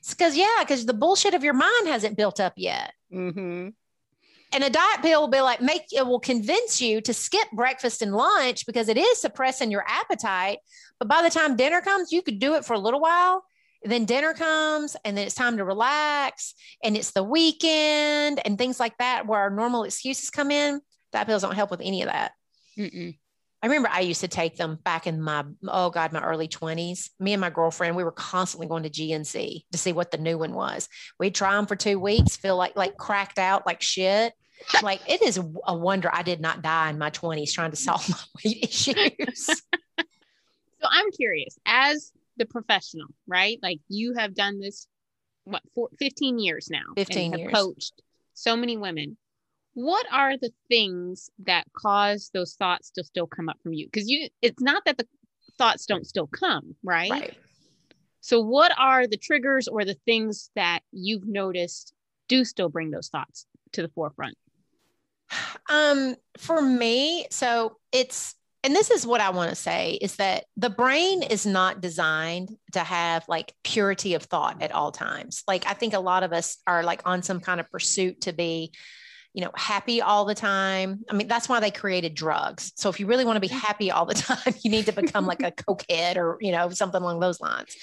[0.00, 2.92] It's because yeah, because the bullshit of your mind hasn't built up yet.
[3.12, 3.68] Mm-hmm.
[4.52, 8.02] And a diet pill will be like make it will convince you to skip breakfast
[8.02, 10.58] and lunch because it is suppressing your appetite.
[10.98, 13.44] But by the time dinner comes, you could do it for a little while.
[13.82, 18.80] Then dinner comes and then it's time to relax and it's the weekend and things
[18.80, 20.80] like that where our normal excuses come in.
[21.12, 22.32] Diet pills don't help with any of that.
[22.78, 23.16] Mm-mm.
[23.64, 27.09] I remember I used to take them back in my, oh God, my early 20s.
[27.18, 30.37] Me and my girlfriend, we were constantly going to GNC to see what the new
[30.37, 30.87] one was.
[31.18, 34.35] We'd try them for two weeks, feel like like cracked out like shit.
[34.83, 38.07] Like it is a wonder I did not die in my 20s trying to solve
[38.07, 39.46] my weight issues.
[39.46, 39.55] So
[40.83, 43.59] I'm curious, as the professional, right?
[43.62, 44.87] Like you have done this,
[45.44, 46.83] what, for 15 years now?
[46.88, 47.53] and 15 have years.
[47.55, 48.03] Coached
[48.35, 49.16] so many women.
[49.74, 53.87] What are the things that cause those thoughts to still come up from you?
[53.87, 55.06] Because you, it's not that the
[55.58, 57.10] thoughts don't still come, right?
[57.10, 57.37] right.
[58.20, 61.92] So what are the triggers or the things that you've noticed
[62.28, 64.37] do still bring those thoughts to the forefront?
[65.68, 68.34] Um, for me, so it's
[68.64, 72.56] and this is what I want to say is that the brain is not designed
[72.72, 75.42] to have like purity of thought at all times.
[75.46, 78.32] Like I think a lot of us are like on some kind of pursuit to
[78.32, 78.72] be,
[79.34, 81.04] you know, happy all the time.
[81.10, 82.72] I mean, that's why they created drugs.
[82.76, 85.26] So if you really want to be happy all the time, you need to become
[85.26, 87.76] like a cokehead or, you know, something along those lines.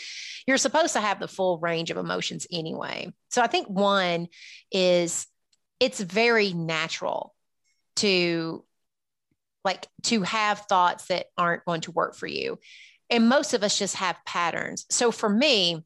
[0.48, 3.14] You're supposed to have the full range of emotions anyway.
[3.30, 4.30] So I think one
[4.72, 5.28] is
[5.80, 7.36] it's very natural
[7.98, 8.64] to
[9.64, 12.60] like to have thoughts that aren't going to work for you.
[13.10, 14.86] And most of us just have patterns.
[14.90, 15.84] So for me,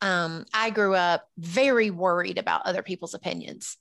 [0.00, 3.76] um, I grew up very worried about other people's opinions.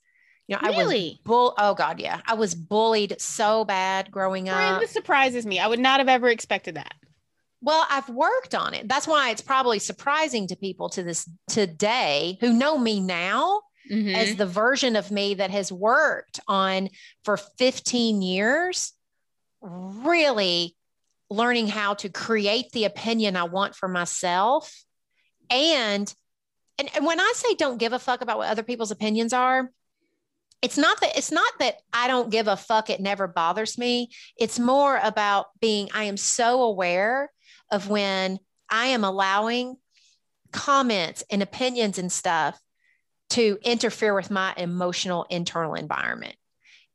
[0.47, 1.05] You know, really?
[1.05, 1.53] I was bull.
[1.57, 4.81] Oh God, yeah, I was bullied so bad growing Brian, up.
[4.81, 5.59] this surprises me.
[5.59, 6.93] I would not have ever expected that.
[7.61, 8.87] Well, I've worked on it.
[8.87, 14.15] That's why it's probably surprising to people to this today who know me now Mhm.
[14.15, 16.89] as the version of me that has worked on
[17.23, 18.93] for 15 years,
[19.61, 20.75] really
[21.29, 24.83] learning how to create the opinion I want for myself.
[25.49, 26.13] And,
[26.77, 29.71] and, and when I say don't give a fuck about what other people's opinions are,
[30.61, 34.09] it's not that it's not that I don't give a fuck, it never bothers me.
[34.37, 37.31] It's more about being, I am so aware
[37.71, 39.75] of when I am allowing
[40.51, 42.59] comments and opinions and stuff
[43.31, 46.35] to interfere with my emotional internal environment.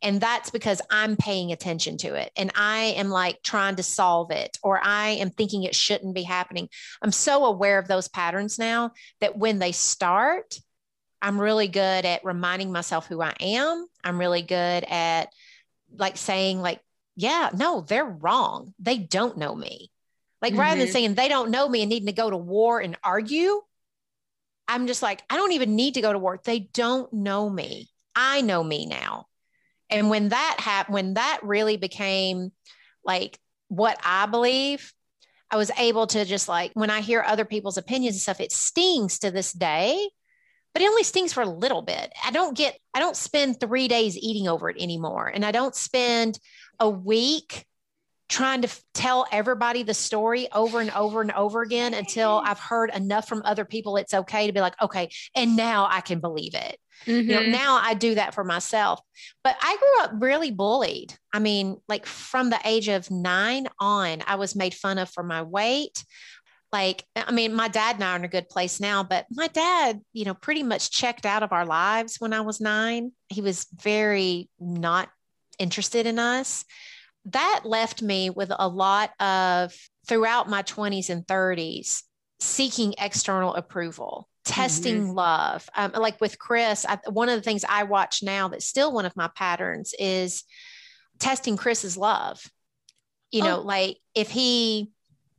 [0.03, 4.31] And that's because I'm paying attention to it and I am like trying to solve
[4.31, 6.69] it or I am thinking it shouldn't be happening.
[7.01, 10.55] I'm so aware of those patterns now that when they start,
[11.23, 13.87] I'm really good at reminding myself who I am.
[14.05, 15.33] I'm really good at
[15.97, 16.81] like saying, like,
[17.17, 18.75] yeah, no, they're wrong.
[18.79, 19.91] They don't know me.
[20.43, 20.93] Like rather than Mhm.
[20.93, 23.63] saying they don't know me and needing to go to war and argue,
[24.69, 26.41] I'm just like, I don't even need to go to war.
[26.45, 27.89] They don't know me.
[28.15, 29.27] I know me now.
[29.91, 32.53] And when that happened, when that really became
[33.05, 34.93] like what I believe,
[35.51, 38.51] I was able to just like, when I hear other people's opinions and stuff, it
[38.53, 40.09] stings to this day,
[40.77, 42.13] but it only stings for a little bit.
[42.23, 45.27] I don't get, I don't spend three days eating over it anymore.
[45.27, 46.39] And I don't spend
[46.79, 47.65] a week
[48.29, 52.91] trying to tell everybody the story over and over and over again until I've heard
[52.95, 56.55] enough from other people it's okay to be like, okay, and now I can believe
[56.55, 56.79] it.
[57.07, 57.53] You know, Mhm.
[57.53, 59.01] now I do that for myself.
[59.43, 61.15] But I grew up really bullied.
[61.33, 65.23] I mean, like from the age of nine on, I was made fun of for
[65.23, 66.05] my weight.
[66.77, 69.47] Like, I mean, my dad and I are in a good place now, but my
[69.47, 73.13] dad, you know, pretty much checked out of our lives when I was nine.
[73.31, 75.09] He was very not
[75.59, 76.67] interested in us.
[77.27, 79.75] That left me with a lot of
[80.07, 82.03] throughout my 20s and 30s
[82.41, 87.83] seeking external approval testing love um, like with chris I, one of the things i
[87.85, 90.45] watch now that's still one of my patterns is
[91.19, 92.41] testing chris's love
[93.33, 93.63] you know Oh.
[93.63, 94.93] like if he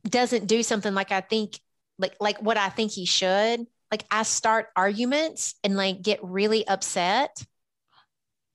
[0.08, 1.58] doesn't do something like i think
[1.98, 6.66] like like what i think he should like i start arguments and like get really
[6.66, 7.42] upset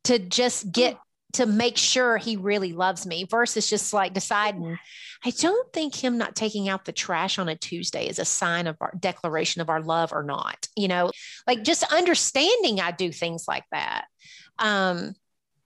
[0.03, 0.97] to just get
[1.33, 4.77] to make sure he really loves me versus just like deciding
[5.25, 8.67] I don't think him not taking out the trash on a Tuesday is a sign
[8.67, 10.67] of our declaration of our love or not.
[10.75, 11.11] You know,
[11.47, 14.05] like just understanding I do things like that.
[14.59, 15.15] Um,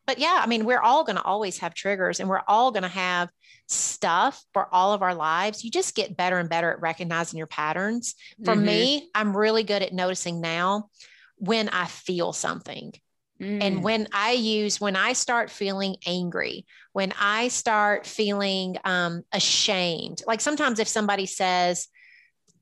[0.06, 2.84] but yeah, I mean, we're all going to always have triggers and we're all going
[2.84, 3.30] to have
[3.68, 5.64] stuff for all of our lives.
[5.64, 8.16] You just get better and better at recognizing your patterns.
[8.46, 8.64] For Mhm.
[8.64, 10.90] me, I'm really good at noticing now
[11.36, 12.94] when I feel something.
[13.42, 13.62] Mm.
[13.62, 20.24] And when I use, when I start feeling angry, when I start feeling um, ashamed,
[20.26, 21.88] like sometimes if somebody says,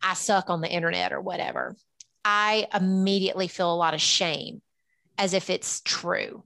[0.02, 1.76] I suck on the internet or whatever,
[2.26, 4.62] I immediately feel a lot of shame
[5.18, 6.44] as if it's true.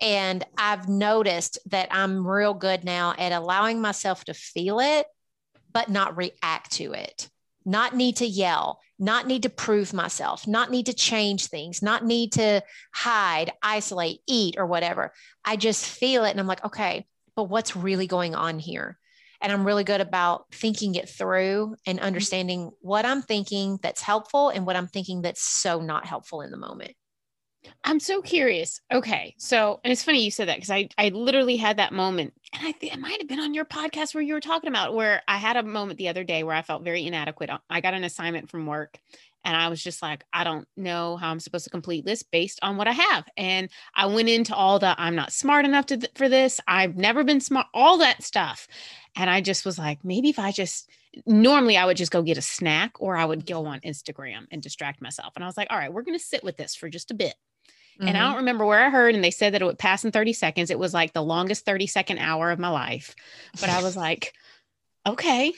[0.00, 5.06] And I've noticed that I'm real good now at allowing myself to feel it,
[5.72, 7.28] but not react to it,
[7.64, 12.04] not need to yell, not need to prove myself, not need to change things, not
[12.04, 15.12] need to hide, isolate, eat, or whatever.
[15.44, 18.98] I just feel it and I'm like, okay, but what's really going on here?
[19.40, 22.06] And I'm really good about thinking it through and mm-hmm.
[22.06, 26.50] understanding what I'm thinking that's helpful and what I'm thinking that's so not helpful in
[26.50, 26.92] the moment.
[27.84, 28.80] I'm so curious.
[28.92, 29.34] Okay.
[29.38, 32.34] So, and it's funny you said that because I, I literally had that moment.
[32.52, 34.94] And I think it might have been on your podcast where you were talking about
[34.94, 37.50] where I had a moment the other day where I felt very inadequate.
[37.50, 38.98] Uh, I got an assignment from work
[39.46, 42.58] and I was just like, I don't know how I'm supposed to complete this based
[42.62, 43.24] on what I have.
[43.36, 46.60] And I went into all the I'm not smart enough to th- for this.
[46.66, 48.66] I've never been smart, all that stuff.
[49.14, 50.90] And I just was like, maybe if I just
[51.24, 54.60] normally I would just go get a snack or I would go on Instagram and
[54.60, 55.32] distract myself.
[55.36, 57.14] And I was like, all right, we're going to sit with this for just a
[57.14, 57.34] bit.
[57.98, 58.24] And I Mhm.
[58.24, 60.70] don't remember where I heard, and they said that it would pass in 30 seconds.
[60.70, 63.14] It was like the longest 30 second hour of my life.
[63.60, 64.34] But I was like,
[65.06, 65.52] okay,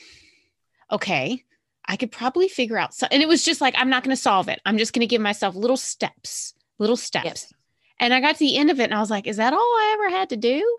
[0.90, 1.44] okay,
[1.84, 2.94] I could probably figure out.
[2.94, 4.60] So, and it was just like, I'm not going to solve it.
[4.64, 7.24] I'm just going to give myself little steps, little steps.
[7.24, 7.52] Yes.
[7.98, 9.58] And I got to the end of it and I was like, is that all
[9.58, 10.76] I ever had to do?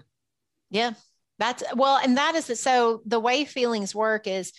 [0.70, 0.94] Yeah.
[1.40, 4.52] That's well, and that is the, so the way feelings work is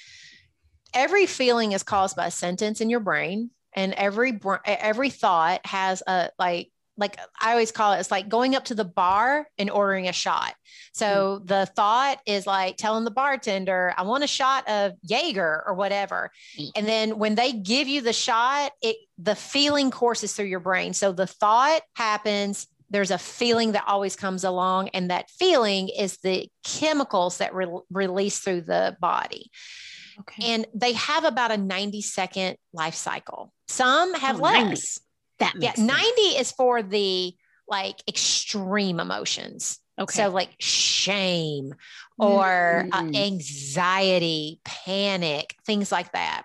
[0.94, 6.02] every feeling is caused by a sentence in your brain, and every every thought has
[6.06, 9.70] a like like I always call it it's like going up to the bar and
[9.70, 10.54] ordering a shot.
[10.92, 15.74] So the thought is like telling the bartender, I want a shot of Jaeger or
[15.74, 16.30] whatever.
[16.58, 16.70] Mm.
[16.76, 20.92] And then when they give you the shot, it the feeling courses through your brain.
[20.92, 26.18] So the thought happens, there's a feeling that always comes along and that feeling is
[26.18, 29.50] the chemicals that re- release through the body
[30.20, 30.52] Okay.
[30.52, 34.80] and they have about a 90 second life cycle some have Oh, less 90.
[35.40, 35.88] That yeah sense.
[35.88, 37.34] 90 is for the
[37.68, 40.22] like extreme emotions Okay.
[40.22, 41.74] so like shame
[42.18, 43.16] or uh, Mm.
[43.16, 46.44] anxiety panic things like that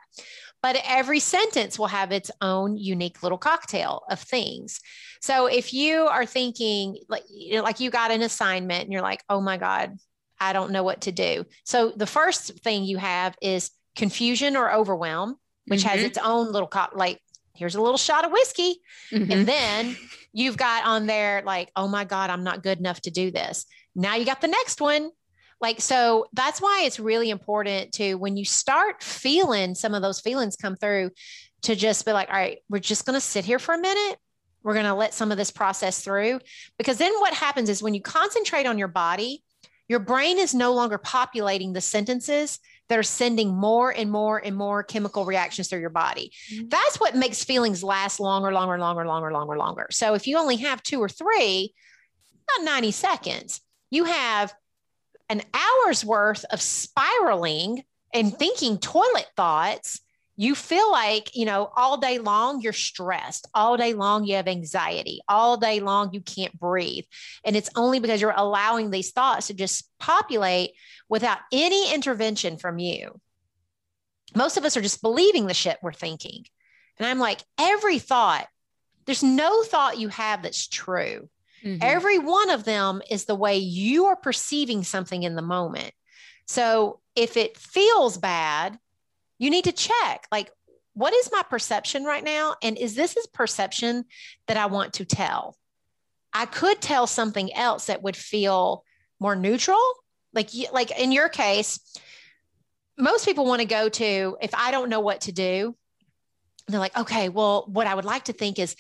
[0.62, 4.80] but every sentence will have its own unique little cocktail of things
[5.22, 9.02] so if you are thinking like you know, like you got an assignment and you're
[9.02, 9.96] like oh my god
[10.40, 14.72] i don't know what to do so the first thing you have is confusion or
[14.74, 15.36] overwhelm
[15.68, 16.06] which has Mhm.
[16.06, 17.20] its own little co- like
[17.56, 19.32] here's a little shot of whiskey Mhm.
[19.32, 19.98] and then
[20.34, 23.66] you've got on there like, oh my God, I'm not good enough to do this.
[23.96, 25.10] Now you got the next one.
[25.62, 30.20] Like, so that's why it's really important to, when you start feeling some of those
[30.20, 31.12] feelings come through,
[31.62, 34.20] to just be like, all right, we're just going to sit here for a minute.
[34.62, 36.42] We're going to let some of this process through.
[36.78, 39.44] Because then what happens is when you concentrate on your body,
[39.88, 44.56] your brain is no longer populating the sentences that are sending more and more and
[44.56, 46.32] more chemical reactions through your body.
[46.52, 46.70] Mhm.
[46.70, 49.88] That's what makes feelings last longer, longer, longer, longer, longer, longer.
[49.92, 51.74] So if you only have two or three,
[52.58, 54.54] not 90 seconds, you have
[55.30, 60.00] an hour's worth of spiraling and thinking toilet thoughts.
[60.38, 63.48] You feel like, you know, all day long you're stressed.
[63.54, 65.22] All day long you have anxiety.
[65.30, 67.06] All day long you can't breathe.
[67.46, 70.72] And it's only because you're allowing these thoughts to just populate
[71.08, 73.20] without any intervention from you.
[74.36, 76.44] Most of us are just believing the shit we're thinking.
[76.98, 78.48] And I'm like, every thought,
[79.06, 81.30] there's no thought you have that's true.
[81.64, 81.80] Mhm.
[81.82, 85.94] Every one of them is the way you are perceiving something in the moment.
[86.48, 88.78] So if it feels bad,
[89.38, 90.50] you need to check like,
[90.94, 92.56] what is my perception right now?
[92.64, 94.06] And is this is perception
[94.48, 95.58] that I want to tell?
[96.34, 98.84] I could tell something else that would feel
[99.20, 99.82] more neutral.
[100.34, 101.80] Like, like in your case,
[102.98, 105.76] most people want to go to if I don't know what to do,
[106.68, 108.76] they're like, okay, well, what I would like to think is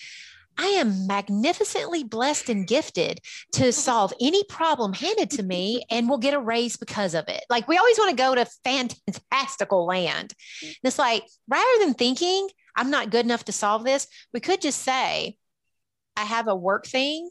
[0.58, 3.20] I am magnificently blessed and gifted
[3.54, 7.44] to solve any problem handed to me and we'll get a raise because of it.
[7.50, 10.34] Like we always want to go to fantastical land.
[10.62, 14.62] And it's like rather than thinking I'm not good enough to solve this, we could
[14.62, 15.38] just say,
[16.18, 17.30] I have a work thing.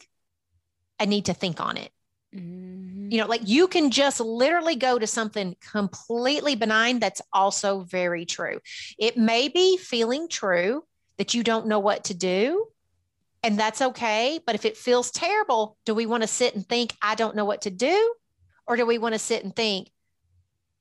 [0.99, 1.91] I need to think on it.
[2.35, 3.11] Mhm.
[3.13, 8.27] You know, like you can just literally go to something completely benign that's also very
[8.27, 8.61] true.
[8.99, 10.85] It may be feeling true
[11.17, 12.67] that you don't know what to do,
[13.45, 14.41] and that's okay.
[14.45, 17.45] But if it feels terrible, do we want to sit and think, I don't know
[17.45, 18.15] what to do?
[18.67, 19.91] Or do we want to sit and think,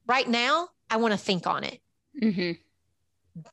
[0.07, 1.79] right now, I want to think on it?
[2.19, 2.59] Mhm.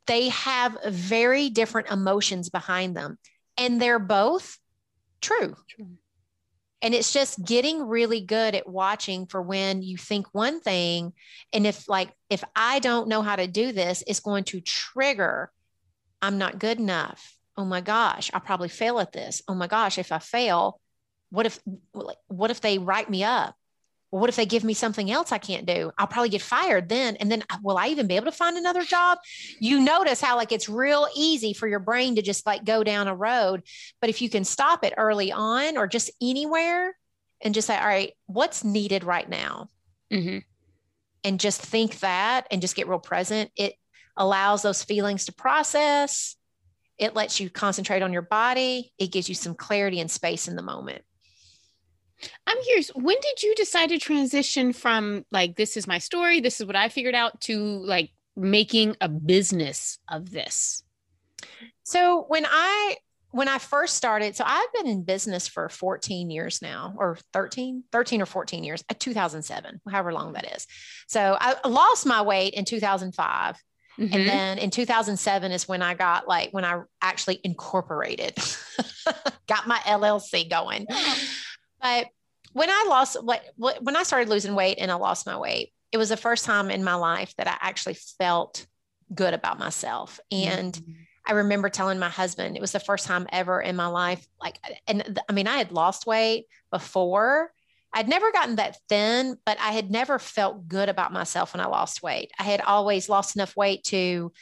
[0.06, 3.18] They have very different emotions behind them,
[3.56, 4.58] and they're both
[5.20, 5.56] true.
[5.68, 5.98] True.
[6.82, 11.12] And it's just getting really good at watching for when you think one thing.
[11.52, 15.52] And if, like, if I don't know how to do this, it's going to trigger,
[16.22, 17.36] I'm not good enough.
[17.56, 19.42] Oh my gosh, I'll probably fail at this.
[19.48, 20.80] Oh my gosh, if I fail,
[21.30, 21.60] what if,
[22.28, 23.54] what if they write me up?
[24.10, 25.92] Well, what if they give me something else I can't do?
[25.96, 27.16] I'll probably get fired then.
[27.16, 29.18] And then uh, will I even be able to find another job?
[29.60, 33.06] You notice how like it's real easy for your brain to just like go down
[33.06, 33.62] a road.
[34.00, 36.96] But if you can stop it early on or just anywhere
[37.40, 39.70] and just say, all right, what's needed right now?
[40.12, 40.42] Mhm.
[41.22, 43.74] And just think that and just get real present, it
[44.16, 46.34] allows those feelings to process.
[47.00, 48.92] It lets you concentrate on your body.
[48.98, 51.02] It gives you some clarity and space in the moment.
[52.46, 56.60] I'm curious, when did you decide to transition from like, this is my story, this
[56.60, 60.82] is what I figured out, to like making a business of this?
[61.82, 62.96] So when I
[63.32, 67.84] when I first started, so I've been in business for 14 years now, or 13,
[67.92, 70.66] 13 or 14 years, uh, 2007, however long that is.
[71.06, 73.56] So I lost my weight in 2005.
[74.00, 78.38] And then in 2007 is when I got like, when I actually incorporated,
[79.46, 80.86] got my LLC going.
[81.82, 82.06] But
[82.52, 85.98] when I lost, what, when I started losing weight and I lost my weight, it
[85.98, 88.66] was the first time in my life that I actually felt
[89.14, 90.18] good about myself.
[90.30, 90.92] And mm-hmm.
[91.26, 94.26] I remember telling my husband, it was the first time ever in my life.
[94.40, 97.52] Like, and I mean, I had lost weight before,
[97.92, 101.66] I'd never gotten that thin, but I had never felt good about myself when I
[101.66, 102.30] lost weight.
[102.38, 104.32] I had always lost enough weight to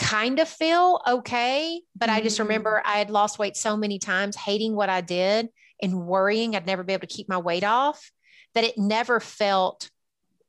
[0.00, 1.80] kind of feel okay.
[1.94, 2.18] But mm-hmm.
[2.18, 2.40] I just mm.
[2.40, 5.48] remember I had lost weight so many times, hating what I did
[5.80, 8.10] and worrying I'd never be able to keep my weight off,
[8.54, 9.90] that it never felt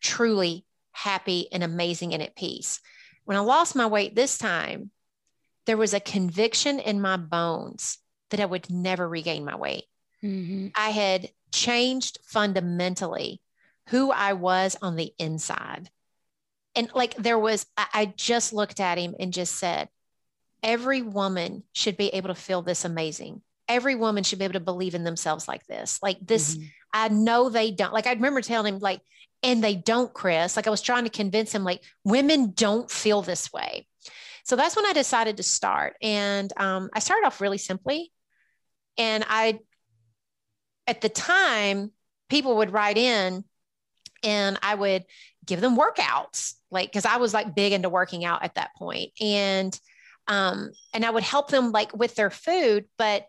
[0.01, 2.79] truly happy and amazing and at peace.
[3.25, 4.91] When I lost my weight this time,
[5.65, 7.97] there was a conviction in my bones
[8.31, 9.83] that I would never regain my weight.
[10.23, 10.67] Mm-hmm.
[10.75, 13.41] I had changed fundamentally
[13.89, 15.89] who I was on the inside.
[16.75, 19.89] And like there was, I just looked at him and just said,
[20.63, 23.41] every woman should be able to feel this amazing.
[23.67, 25.99] Every woman should be able to believe in themselves like this.
[26.01, 26.65] Like this, mm-hmm.
[26.93, 27.93] I know they don't.
[27.93, 29.01] Like I remember telling him, like,
[29.43, 30.55] and they don't, Chris.
[30.55, 33.87] Like I was trying to convince him, like, women don't feel this way.
[34.43, 35.95] So that's when I decided to start.
[36.01, 38.11] And um, I started off really simply.
[38.97, 39.59] And I
[40.91, 41.91] at the time,
[42.29, 43.45] people would write in
[44.23, 45.05] and I would
[45.45, 49.11] give them workouts, like, because I was like big into working out at that point.
[49.21, 49.77] And,
[50.27, 53.25] um, and I would help them like with their food, but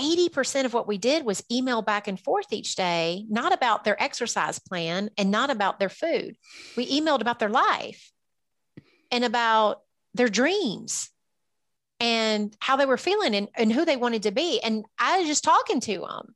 [0.00, 4.02] 80% of what we did was email back and forth each day, not about their
[4.02, 6.36] exercise plan and not about their food.
[6.74, 8.12] We emailed about their life
[9.10, 9.82] and about
[10.14, 11.10] their dreams
[12.00, 14.60] and how they were feeling and, and who they wanted to be.
[14.60, 16.34] And I was just talking to them.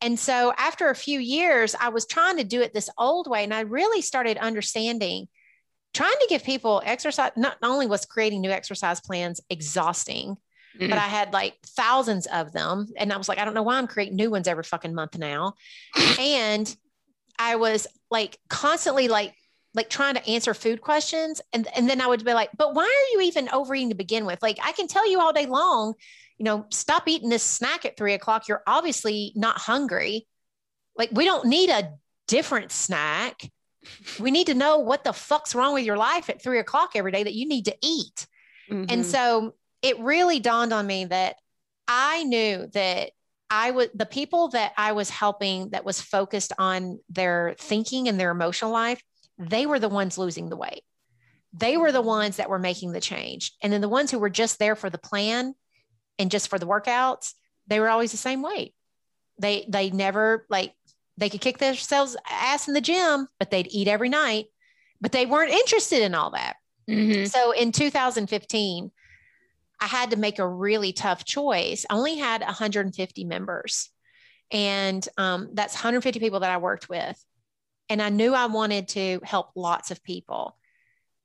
[0.00, 3.44] And so after a few years, I was trying to do it this old way.
[3.44, 5.28] And I really started understanding,
[5.92, 7.32] trying to give people exercise.
[7.36, 10.36] Not only was creating new exercise plans exhausting,
[10.78, 10.88] mm-hmm.
[10.88, 12.86] but I had like thousands of them.
[12.96, 15.18] And I was like, I don't know why I'm creating new ones every fucking month
[15.18, 15.54] now.
[16.18, 16.74] and
[17.38, 19.34] I was like constantly like
[19.72, 22.84] like trying to answer food questions and and then I would be like, but why
[22.84, 24.42] are you even overeating to begin with?
[24.42, 25.94] Like I can tell you all day long,
[26.40, 28.48] you know, stop eating this snack at three o'clock.
[28.48, 30.26] You're obviously not hungry.
[30.96, 31.92] Like we don't need a
[32.26, 33.48] different snack.
[34.18, 37.12] We need to know what the fuck's wrong with your life at three o'clock every
[37.12, 38.26] day that you need to eat.
[38.70, 38.86] Mm-hmm.
[38.88, 41.36] And so it really dawned on me that
[41.86, 43.10] I knew that
[43.50, 48.18] I was the people that I was helping that was focused on their thinking and
[48.18, 49.02] their emotional life
[49.40, 50.82] they were the ones losing the weight.
[51.52, 53.54] They were the ones that were making the change.
[53.62, 55.54] And then the ones who were just there for the plan
[56.20, 57.32] and just for the workouts,
[57.66, 58.74] they were always the same weight.
[59.38, 60.74] They they never like
[61.16, 64.46] they could kick themselves ass in the gym, but they'd eat every night,
[65.00, 66.56] but they weren't interested in all that.
[66.88, 67.24] Mm-hmm.
[67.24, 68.90] So in 2015,
[69.80, 71.86] I had to make a really tough choice.
[71.88, 73.88] I only had 150 members,
[74.50, 77.22] and um, that's 150 people that I worked with.
[77.88, 80.56] And I knew I wanted to help lots of people,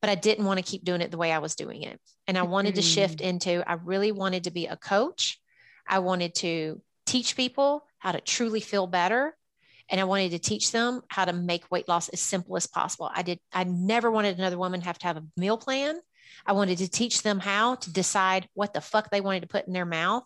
[0.06, 2.00] but I didn't want to keep doing it the way I was doing it.
[2.28, 2.82] And I wanted mm-hmm.
[2.82, 3.26] to shift mm.
[3.26, 5.40] into, I really wanted to be a coach.
[5.88, 9.36] I wanted to teach people how to truly feel better.
[9.90, 13.10] And I wanted to teach them how to make weight loss as simple as possible.
[13.12, 16.00] I did, I never wanted another woman to have to have a meal plan.
[16.46, 19.66] I wanted to teach them how to decide what the fuck they wanted to put
[19.66, 20.24] in their mouth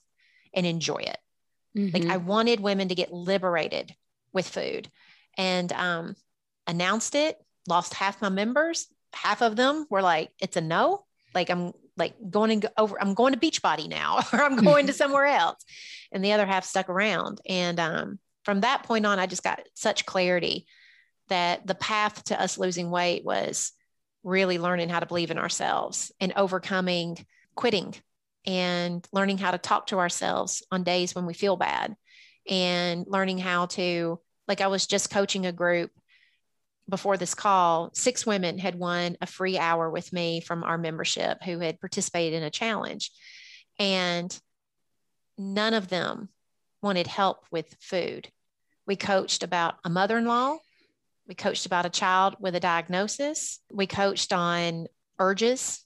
[0.53, 1.17] and enjoy it.
[1.77, 1.95] Mm-hmm.
[1.95, 3.95] Like I wanted women to get liberated
[4.33, 4.91] with food.
[5.37, 6.15] And um,
[6.67, 8.87] announced it, lost half my members.
[9.13, 11.05] Half of them were like, it's a no.
[11.33, 14.93] Like I'm like going to over, I'm going to Beachbody now, or I'm going to
[15.01, 15.63] somewhere else.
[16.11, 17.41] And the other half stuck around.
[17.47, 20.65] And um, from that point on, I just got such clarity
[21.27, 23.71] that the path to us losing weight was
[24.23, 27.95] really learning how to believe in ourselves and overcoming quitting
[28.45, 31.95] and learning how to talk to ourselves on days when we feel bad
[32.49, 35.91] and learning how to like i was just coaching a group
[36.89, 41.43] before this call, six women had won a free hour with me from our membership
[41.43, 43.11] who had participated in a challenge.
[43.77, 44.37] And
[45.37, 46.29] none of them
[46.81, 48.29] wanted help with food.
[48.85, 50.57] We coached about a mother in law.
[51.27, 53.59] We coached about a child with a diagnosis.
[53.71, 54.87] We coached on
[55.19, 55.83] urges,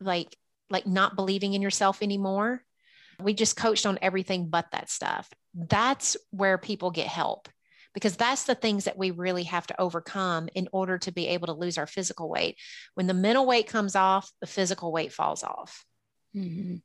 [0.00, 0.36] like,
[0.70, 2.62] like not believing in yourself anymore.
[3.20, 5.30] We just coached on everything but that stuff.
[5.54, 7.48] That's where people get help
[7.96, 11.46] because that's the things that we really have to overcome in order to be able
[11.46, 12.58] to lose our physical weight.
[12.92, 15.82] When the mental weight comes off, the physical weight falls off.
[16.36, 16.76] Mm-hmm.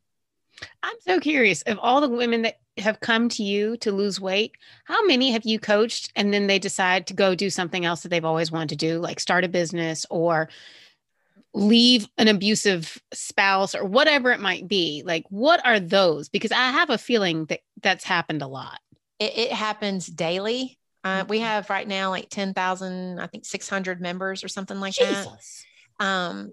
[0.82, 4.54] I'm so curious of all the women that have come to you to lose weight,
[4.86, 8.10] how many have you coached and then they decide to go do something else that
[8.10, 10.48] they've always wanted to do, like start a business or
[11.54, 15.04] leave an abusive spouse or whatever it might be?
[15.06, 16.30] Like, what are those?
[16.30, 18.80] Because I have a feeling that that's happened a lot.
[19.20, 20.78] It, it happens daily.
[21.04, 25.66] Uh, we have right now like 10,000, I think 600 members or something like Jesus.
[26.00, 26.06] that.
[26.06, 26.52] Um,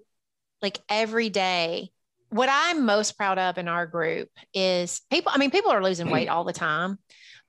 [0.62, 1.90] like every day,
[2.30, 6.10] what I'm most proud of in our group is people, I mean, people are losing
[6.10, 6.98] weight all the time,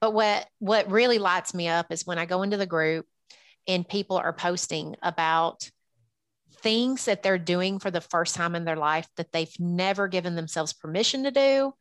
[0.01, 3.05] but what, what really lights me up is when I go into the group
[3.67, 5.69] and people are posting about
[6.61, 10.35] things that they're doing for the first time in their life that they've never given
[10.35, 11.73] themselves permission to do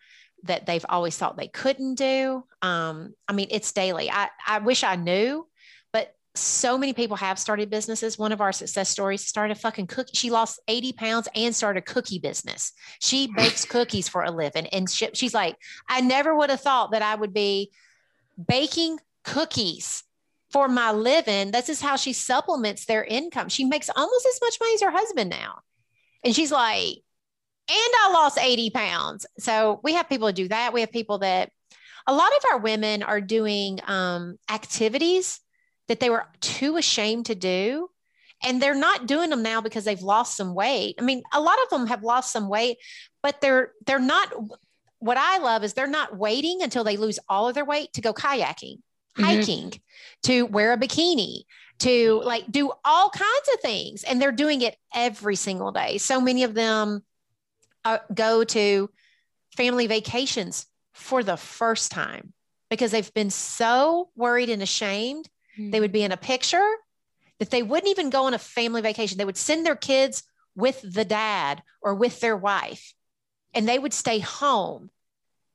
[0.48, 4.82] that they've always thought they couldn't do um, i mean it's daily I, I wish
[4.82, 5.46] i knew
[5.92, 9.86] but so many people have started businesses one of our success stories started a fucking
[9.86, 14.30] cookie she lost 80 pounds and started a cookie business she bakes cookies for a
[14.30, 15.56] living and she, she's like
[15.88, 17.70] i never would have thought that i would be
[18.46, 20.04] baking cookies
[20.50, 21.50] for my living.
[21.50, 23.48] This is how she supplements their income.
[23.48, 25.60] She makes almost as much money as her husband now.
[26.24, 26.98] And she's like,
[27.70, 29.26] I lost 80 pounds.
[29.38, 30.72] So we have people who do that.
[30.72, 31.50] We have people that
[32.06, 35.40] a lot of our women are doing um, activities
[35.88, 37.88] that they were too ashamed to do.
[38.42, 40.94] And they're not doing them now because they've lost some weight.
[40.98, 42.78] I mean, a lot of them have lost some weight,
[43.20, 44.32] but they're they're not
[45.00, 48.00] what I love is they're not waiting until they lose all of their weight to
[48.00, 48.78] go kayaking
[49.18, 49.36] mm-hmm.
[49.36, 49.72] hiking,
[50.24, 51.42] to wear a bikini,
[51.80, 54.04] to like do all kinds of things.
[54.04, 55.98] And they're doing it every single day.
[55.98, 57.02] So many of them
[57.88, 58.90] uh, go to
[59.56, 62.32] family vacations for the first time
[62.70, 65.28] because they've been so worried and ashamed
[65.58, 65.70] mm-hmm.
[65.70, 66.70] they would be in a picture
[67.38, 69.16] that they wouldn't even go on a family vacation.
[69.16, 70.22] They would send their kids
[70.54, 72.94] with the dad or with their wife,
[73.54, 74.90] and they would stay home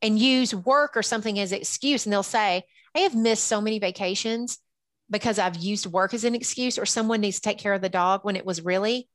[0.01, 2.05] and use work or something as an excuse.
[2.05, 2.63] And they'll say,
[2.95, 4.59] I have missed so many vacations
[5.09, 7.89] because I've used work as an excuse or someone needs to take care of the
[7.89, 9.09] dog when it was really,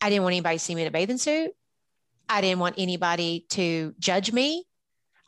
[0.00, 1.52] I didn't want anybody to see me in a bathing suit.
[2.28, 4.64] I didn't want anybody to judge me.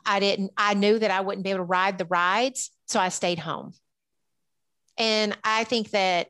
[0.05, 2.71] I didn't, I knew that I wouldn't be able to ride the rides.
[2.87, 3.73] So I stayed home.
[4.97, 6.29] And I think that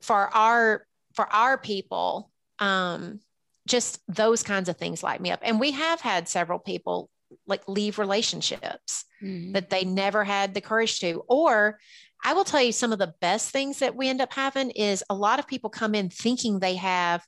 [0.00, 3.20] for our, for our people, um,
[3.66, 5.40] just those kinds of things light me up.
[5.42, 7.10] And we have had several people
[7.46, 9.52] like leave relationships mm-hmm.
[9.52, 11.78] that they never had the courage to or
[12.24, 15.04] i will tell you some of the best things that we end up having is
[15.10, 17.24] a lot of people come in thinking they have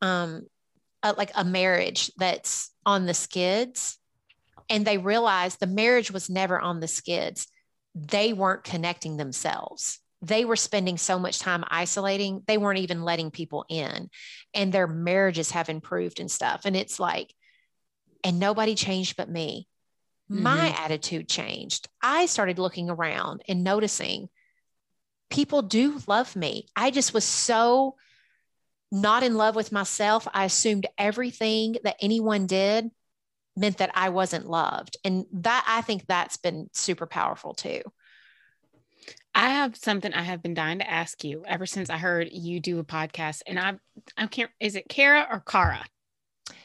[0.00, 0.42] um
[1.02, 3.98] a, like a marriage that's on the skids
[4.68, 7.48] and they realize the marriage was never on the skids
[7.94, 13.30] they weren't connecting themselves they were spending so much time isolating they weren't even letting
[13.30, 14.08] people in
[14.54, 17.34] and their marriages have improved and stuff and it's like
[18.24, 19.68] and nobody changed but me.
[20.30, 20.42] Mm-hmm.
[20.42, 21.88] My attitude changed.
[22.02, 24.28] I started looking around and noticing
[25.30, 26.66] people do love me.
[26.76, 27.96] I just was so
[28.92, 30.28] not in love with myself.
[30.32, 32.90] I assumed everything that anyone did
[33.56, 34.98] meant that I wasn't loved.
[35.02, 37.80] And that I think that's been super powerful too.
[39.34, 42.60] I have something I have been dying to ask you ever since I heard you
[42.60, 43.40] do a podcast.
[43.46, 43.72] And I
[44.16, 45.84] I can't is it Kara or Kara?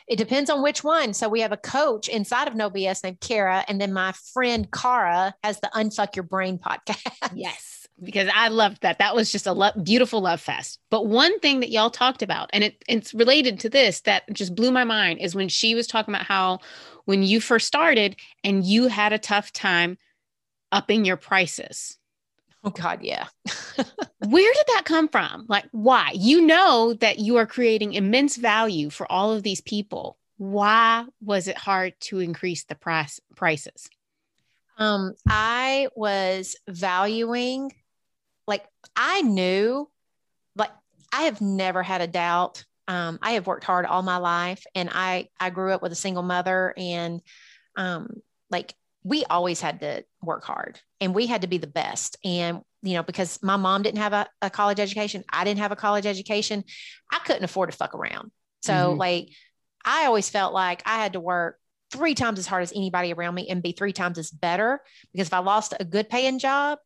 [0.08, 1.14] It depends on which one.
[1.14, 4.70] So we have a coach inside of No BS named Kara, and then my friend
[4.72, 7.32] Kara has the Unfuck Your Brain podcast.
[7.34, 9.00] Yes, because I loved that.
[9.00, 10.80] That was just a lo- beautiful love fest.
[10.90, 14.56] But one thing that y'all talked about, and it, it's related to this that just
[14.56, 16.60] blew my mind, is when she was talking about how
[17.06, 19.98] when you first started and you had a tough time
[20.72, 21.98] upping your prices.
[22.64, 23.28] Oh God, yeah.
[24.28, 25.46] Where did that come from?
[25.48, 26.12] Like, why?
[26.14, 30.18] You know that you are creating immense value for all of these people.
[30.38, 33.90] Why was it hard to increase the price prices?
[34.78, 37.72] Um, I was valuing,
[38.96, 39.90] I knew,
[40.56, 40.72] like,
[41.14, 42.64] I have never had a doubt.
[42.88, 45.96] Um, I have worked hard all my life, and I I grew up with a
[45.96, 47.22] single mother, and
[47.76, 48.74] um, like
[49.04, 52.18] we always had to work hard and we had to be the best.
[52.26, 55.72] And, you know, because my mom didn't have a, a college education, I didn't have
[55.72, 56.66] a college education,
[57.12, 58.32] I couldn't afford to fuck around.
[58.64, 59.00] So, mm-hmm.
[59.00, 59.30] like,
[59.86, 61.58] I always felt like I had to work
[61.90, 64.82] three times as hard as anybody around me and be three times as better
[65.14, 66.80] because if I lost a good paying job,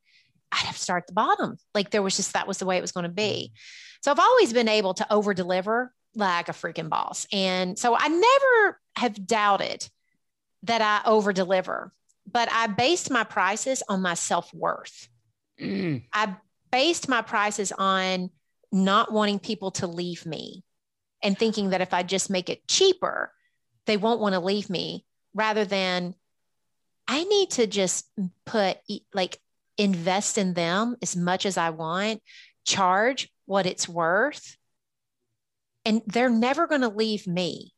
[0.52, 1.58] I'd have to start at the bottom.
[1.74, 3.54] Like there was just that was the way it was going to be.
[4.02, 7.26] So I've always been able to over deliver like a freaking boss.
[7.32, 9.88] And so I never have doubted
[10.64, 11.94] that I over deliver
[12.30, 15.10] but I based my prices on my self worth.
[15.60, 16.04] Mm.
[16.14, 16.36] I
[16.72, 18.30] based my prices on
[18.72, 20.64] not wanting people to leave me
[21.22, 23.32] and thinking that if I just make it cheaper,
[23.86, 25.06] they won't want to leave me.
[25.34, 26.14] rather than
[27.08, 28.06] I need to just
[28.46, 28.78] put
[29.14, 29.40] like
[29.82, 32.22] invest in them as much as I want,
[32.66, 34.58] charge what it's worth,
[35.86, 37.74] and they're never going to leave me.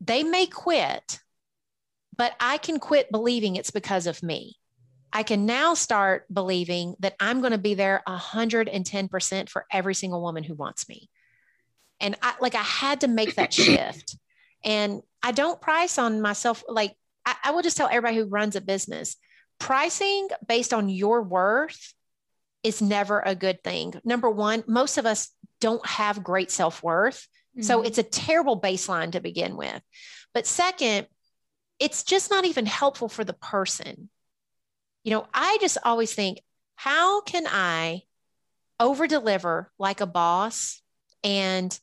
[0.00, 1.20] They may quit,
[2.16, 4.56] but I can quit believing it's because of me.
[5.12, 10.20] I can now start believing that I'm going to be there 110% for every single
[10.20, 11.08] woman who wants me.
[12.00, 14.16] And I like I had to make that shift.
[14.64, 16.64] And I don't price on myself.
[16.68, 19.16] Like I, I will just tell everybody who runs a business,
[19.64, 21.94] pricing based on your worth
[22.62, 23.94] is never a good thing.
[24.04, 27.26] Number one, most of us don't have great self worth.
[27.56, 27.62] Mm-hmm.
[27.62, 29.80] So it's a terrible baseline to begin with.
[30.34, 31.06] But second,
[31.80, 34.10] it's just not even helpful for the person.
[35.02, 36.42] You know, I just always think,
[36.76, 38.02] how can I
[38.78, 40.82] over deliver like a boss
[41.22, 41.78] and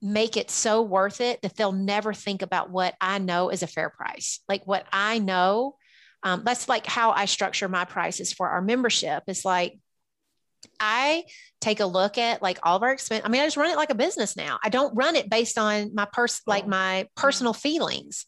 [0.00, 3.66] make it so worth it that they'll never think about what I know is a
[3.66, 4.38] fair price?
[4.48, 5.74] Like what I know,
[6.22, 9.22] um, that's like how I structure my prices for our membership.
[9.26, 9.78] It's like,
[10.78, 11.24] I
[11.60, 13.22] take a look at like all of our expense.
[13.24, 14.58] I mean, I just run it like a business now.
[14.62, 18.26] I don't run it based on my pers like my personal feelings.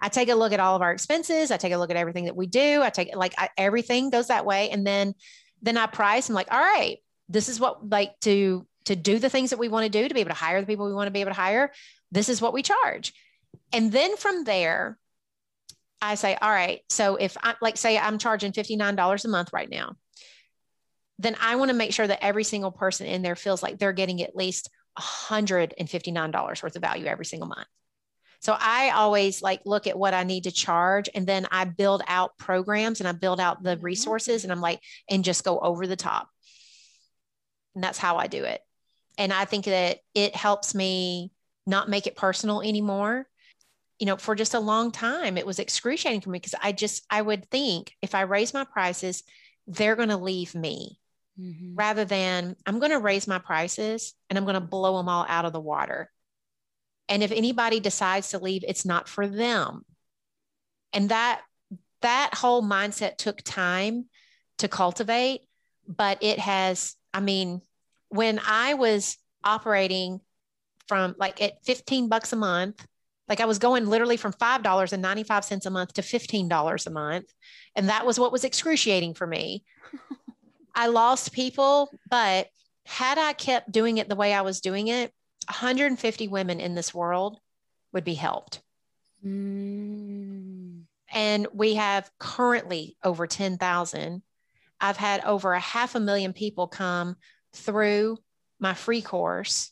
[0.00, 1.50] I take a look at all of our expenses.
[1.50, 2.80] I take a look at everything that we do.
[2.82, 5.14] I take like I, everything goes that way, and then
[5.62, 6.28] then I price.
[6.28, 9.68] I'm like, all right, this is what like to to do the things that we
[9.68, 11.32] want to do to be able to hire the people we want to be able
[11.32, 11.70] to hire.
[12.10, 13.12] This is what we charge,
[13.72, 14.98] and then from there,
[16.02, 16.80] I say, all right.
[16.88, 19.96] So if I like say I'm charging fifty nine dollars a month right now,
[21.18, 23.92] then I want to make sure that every single person in there feels like they're
[23.92, 27.66] getting at least $159 worth of value every single month.
[28.40, 32.02] So I always like look at what I need to charge and then I build
[32.06, 33.84] out programs and I build out the mm-hmm.
[33.84, 34.80] resources and I'm like,
[35.10, 36.28] and just go over the top.
[37.74, 38.60] And that's how I do it.
[39.18, 41.32] And I think that it helps me
[41.66, 43.26] not make it personal anymore.
[44.00, 47.04] You know, for just a long time, it was excruciating for me because I just,
[47.08, 49.22] I would think if I raise my prices,
[49.68, 50.98] they're going to leave me
[51.38, 51.74] mm-hmm.
[51.74, 55.26] rather than I'm going to raise my prices and I'm going to blow them all
[55.28, 56.10] out of the water.
[57.08, 59.84] And if anybody decides to leave, it's not for them.
[60.92, 61.42] And that
[62.02, 64.06] that whole mindset took time
[64.58, 65.42] to cultivate,
[65.86, 67.60] but it has, I mean,
[68.08, 70.20] when I was operating
[70.86, 72.84] from like at 15 bucks a month,
[73.30, 77.32] like I was going literally from $5.95 a month to $15 a month.
[77.76, 79.64] And that was what was excruciating for me.
[80.74, 82.48] I lost people, but
[82.84, 85.12] had I kept doing it the way I was doing it,
[85.48, 87.38] 150 women in this world
[87.92, 88.60] would be helped.
[89.24, 90.82] Mm.
[91.12, 94.22] And we have currently over 10,000.
[94.80, 97.14] I've had over a half a million people come
[97.52, 98.18] through
[98.58, 99.70] my free course.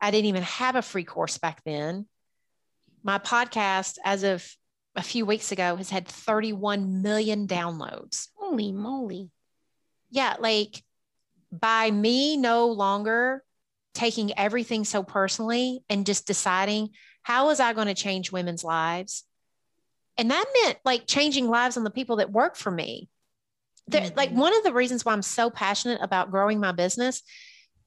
[0.00, 2.06] I didn't even have a free course back then.
[3.02, 4.46] My podcast, as of
[4.94, 8.28] a few weeks ago, has had 31 million downloads.
[8.36, 9.30] Holy moly
[10.12, 10.84] yeah, like
[11.50, 13.42] by me no longer
[13.94, 16.90] taking everything so personally and just deciding
[17.22, 19.24] how was I going to change women's lives?
[20.18, 23.08] And that meant like changing lives on the people that work for me.
[23.90, 24.16] Mm-hmm.
[24.16, 27.22] Like one of the reasons why I'm so passionate about growing my business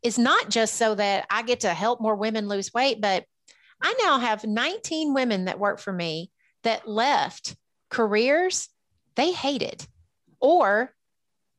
[0.01, 3.25] is not just so that I get to help more women lose weight, but
[3.81, 6.31] I now have 19 women that work for me
[6.63, 7.55] that left
[7.89, 8.69] careers
[9.15, 9.85] they hated
[10.39, 10.93] or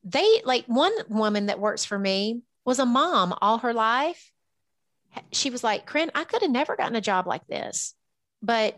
[0.03, 4.31] they like one woman that works for me was a mom all her life.
[5.31, 7.95] She was like, Corinne, I could have never gotten a job like this,
[8.41, 8.77] but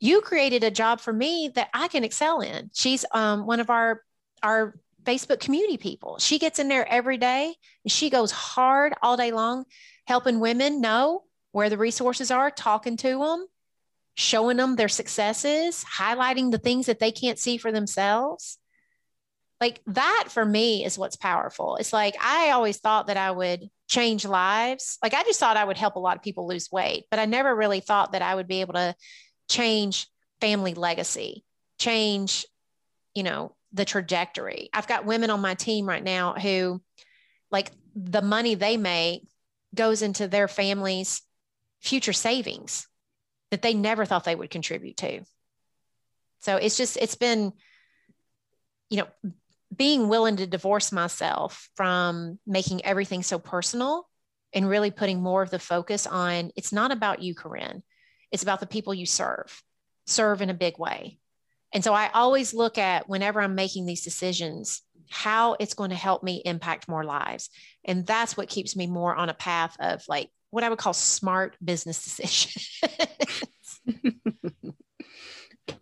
[0.00, 2.70] you created a job for me that I can excel in.
[2.72, 4.02] She's um, one of our
[4.42, 4.74] our
[5.04, 6.18] Facebook community people.
[6.18, 9.64] She gets in there every day and she goes hard all day long,
[10.06, 13.46] helping women know where the resources are, talking to them,
[14.14, 18.58] showing them their successes, highlighting the things that they can't see for themselves
[19.62, 21.76] like that for me is what's powerful.
[21.76, 24.98] It's like I always thought that I would change lives.
[25.04, 27.26] Like I just thought I would help a lot of people lose weight, but I
[27.26, 28.96] never really thought that I would be able to
[29.48, 30.08] change
[30.40, 31.44] family legacy,
[31.78, 32.44] change,
[33.14, 34.68] you know, the trajectory.
[34.74, 36.82] I've got women on my team right now who
[37.52, 39.28] like the money they make
[39.72, 41.22] goes into their family's
[41.82, 42.86] future savings
[43.50, 45.20] that they never thought they would contribute to.
[46.40, 47.52] So it's just, it's been,
[48.88, 49.06] you know,
[49.74, 54.08] being willing to divorce myself from making everything so personal
[54.52, 57.82] and really putting more of the focus on it's not about you, Corinne.
[58.30, 59.62] It's about the people you serve,
[60.06, 61.18] serve in a big way.
[61.72, 65.96] And so I always look at whenever I'm making these decisions, how it's going to
[65.96, 67.48] help me impact more lives.
[67.84, 70.92] And that's what keeps me more on a path of like what I would call
[70.92, 72.78] smart business decisions.
[72.84, 73.08] I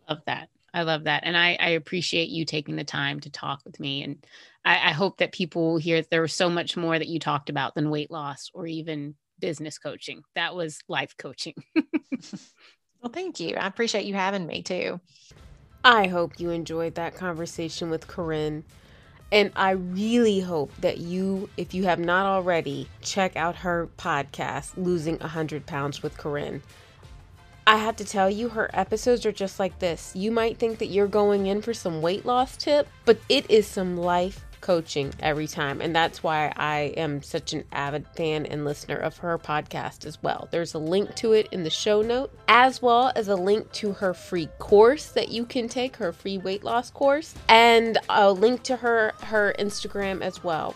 [0.08, 0.48] love that.
[0.72, 1.24] I love that.
[1.26, 4.04] And I, I appreciate you taking the time to talk with me.
[4.04, 4.24] And
[4.64, 7.74] I, I hope that people hear there was so much more that you talked about
[7.74, 10.22] than weight loss or even business coaching.
[10.36, 11.54] That was life coaching.
[11.74, 13.56] well, thank you.
[13.56, 15.00] I appreciate you having me too.
[15.82, 18.62] I hope you enjoyed that conversation with Corinne.
[19.32, 24.72] And I really hope that you, if you have not already, check out her podcast,
[24.76, 26.62] Losing 100 Pounds with Corinne.
[27.66, 30.16] I have to tell you, her episodes are just like this.
[30.16, 33.68] You might think that you're going in for some weight loss tip, but it is
[33.68, 35.80] some life coaching every time.
[35.80, 40.22] And that's why I am such an avid fan and listener of her podcast as
[40.22, 40.48] well.
[40.50, 43.92] There's a link to it in the show note, as well as a link to
[43.92, 48.62] her free course that you can take, her free weight loss course, and a link
[48.64, 50.74] to her her Instagram as well.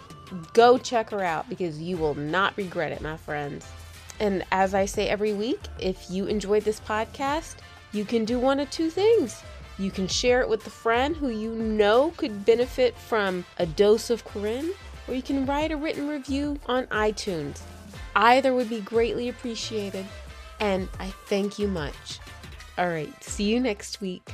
[0.53, 3.66] Go check her out because you will not regret it, my friends.
[4.20, 7.57] And as I say every week, if you enjoyed this podcast,
[7.93, 9.43] you can do one of two things.
[9.79, 14.11] You can share it with a friend who you know could benefit from a dose
[14.11, 14.70] of Corinne,
[15.09, 17.61] or you can write a written review on iTunes.
[18.14, 20.07] Either would be greatly appreciated,
[20.61, 22.20] and I thank you much.
[22.79, 24.31] All right, see you next week.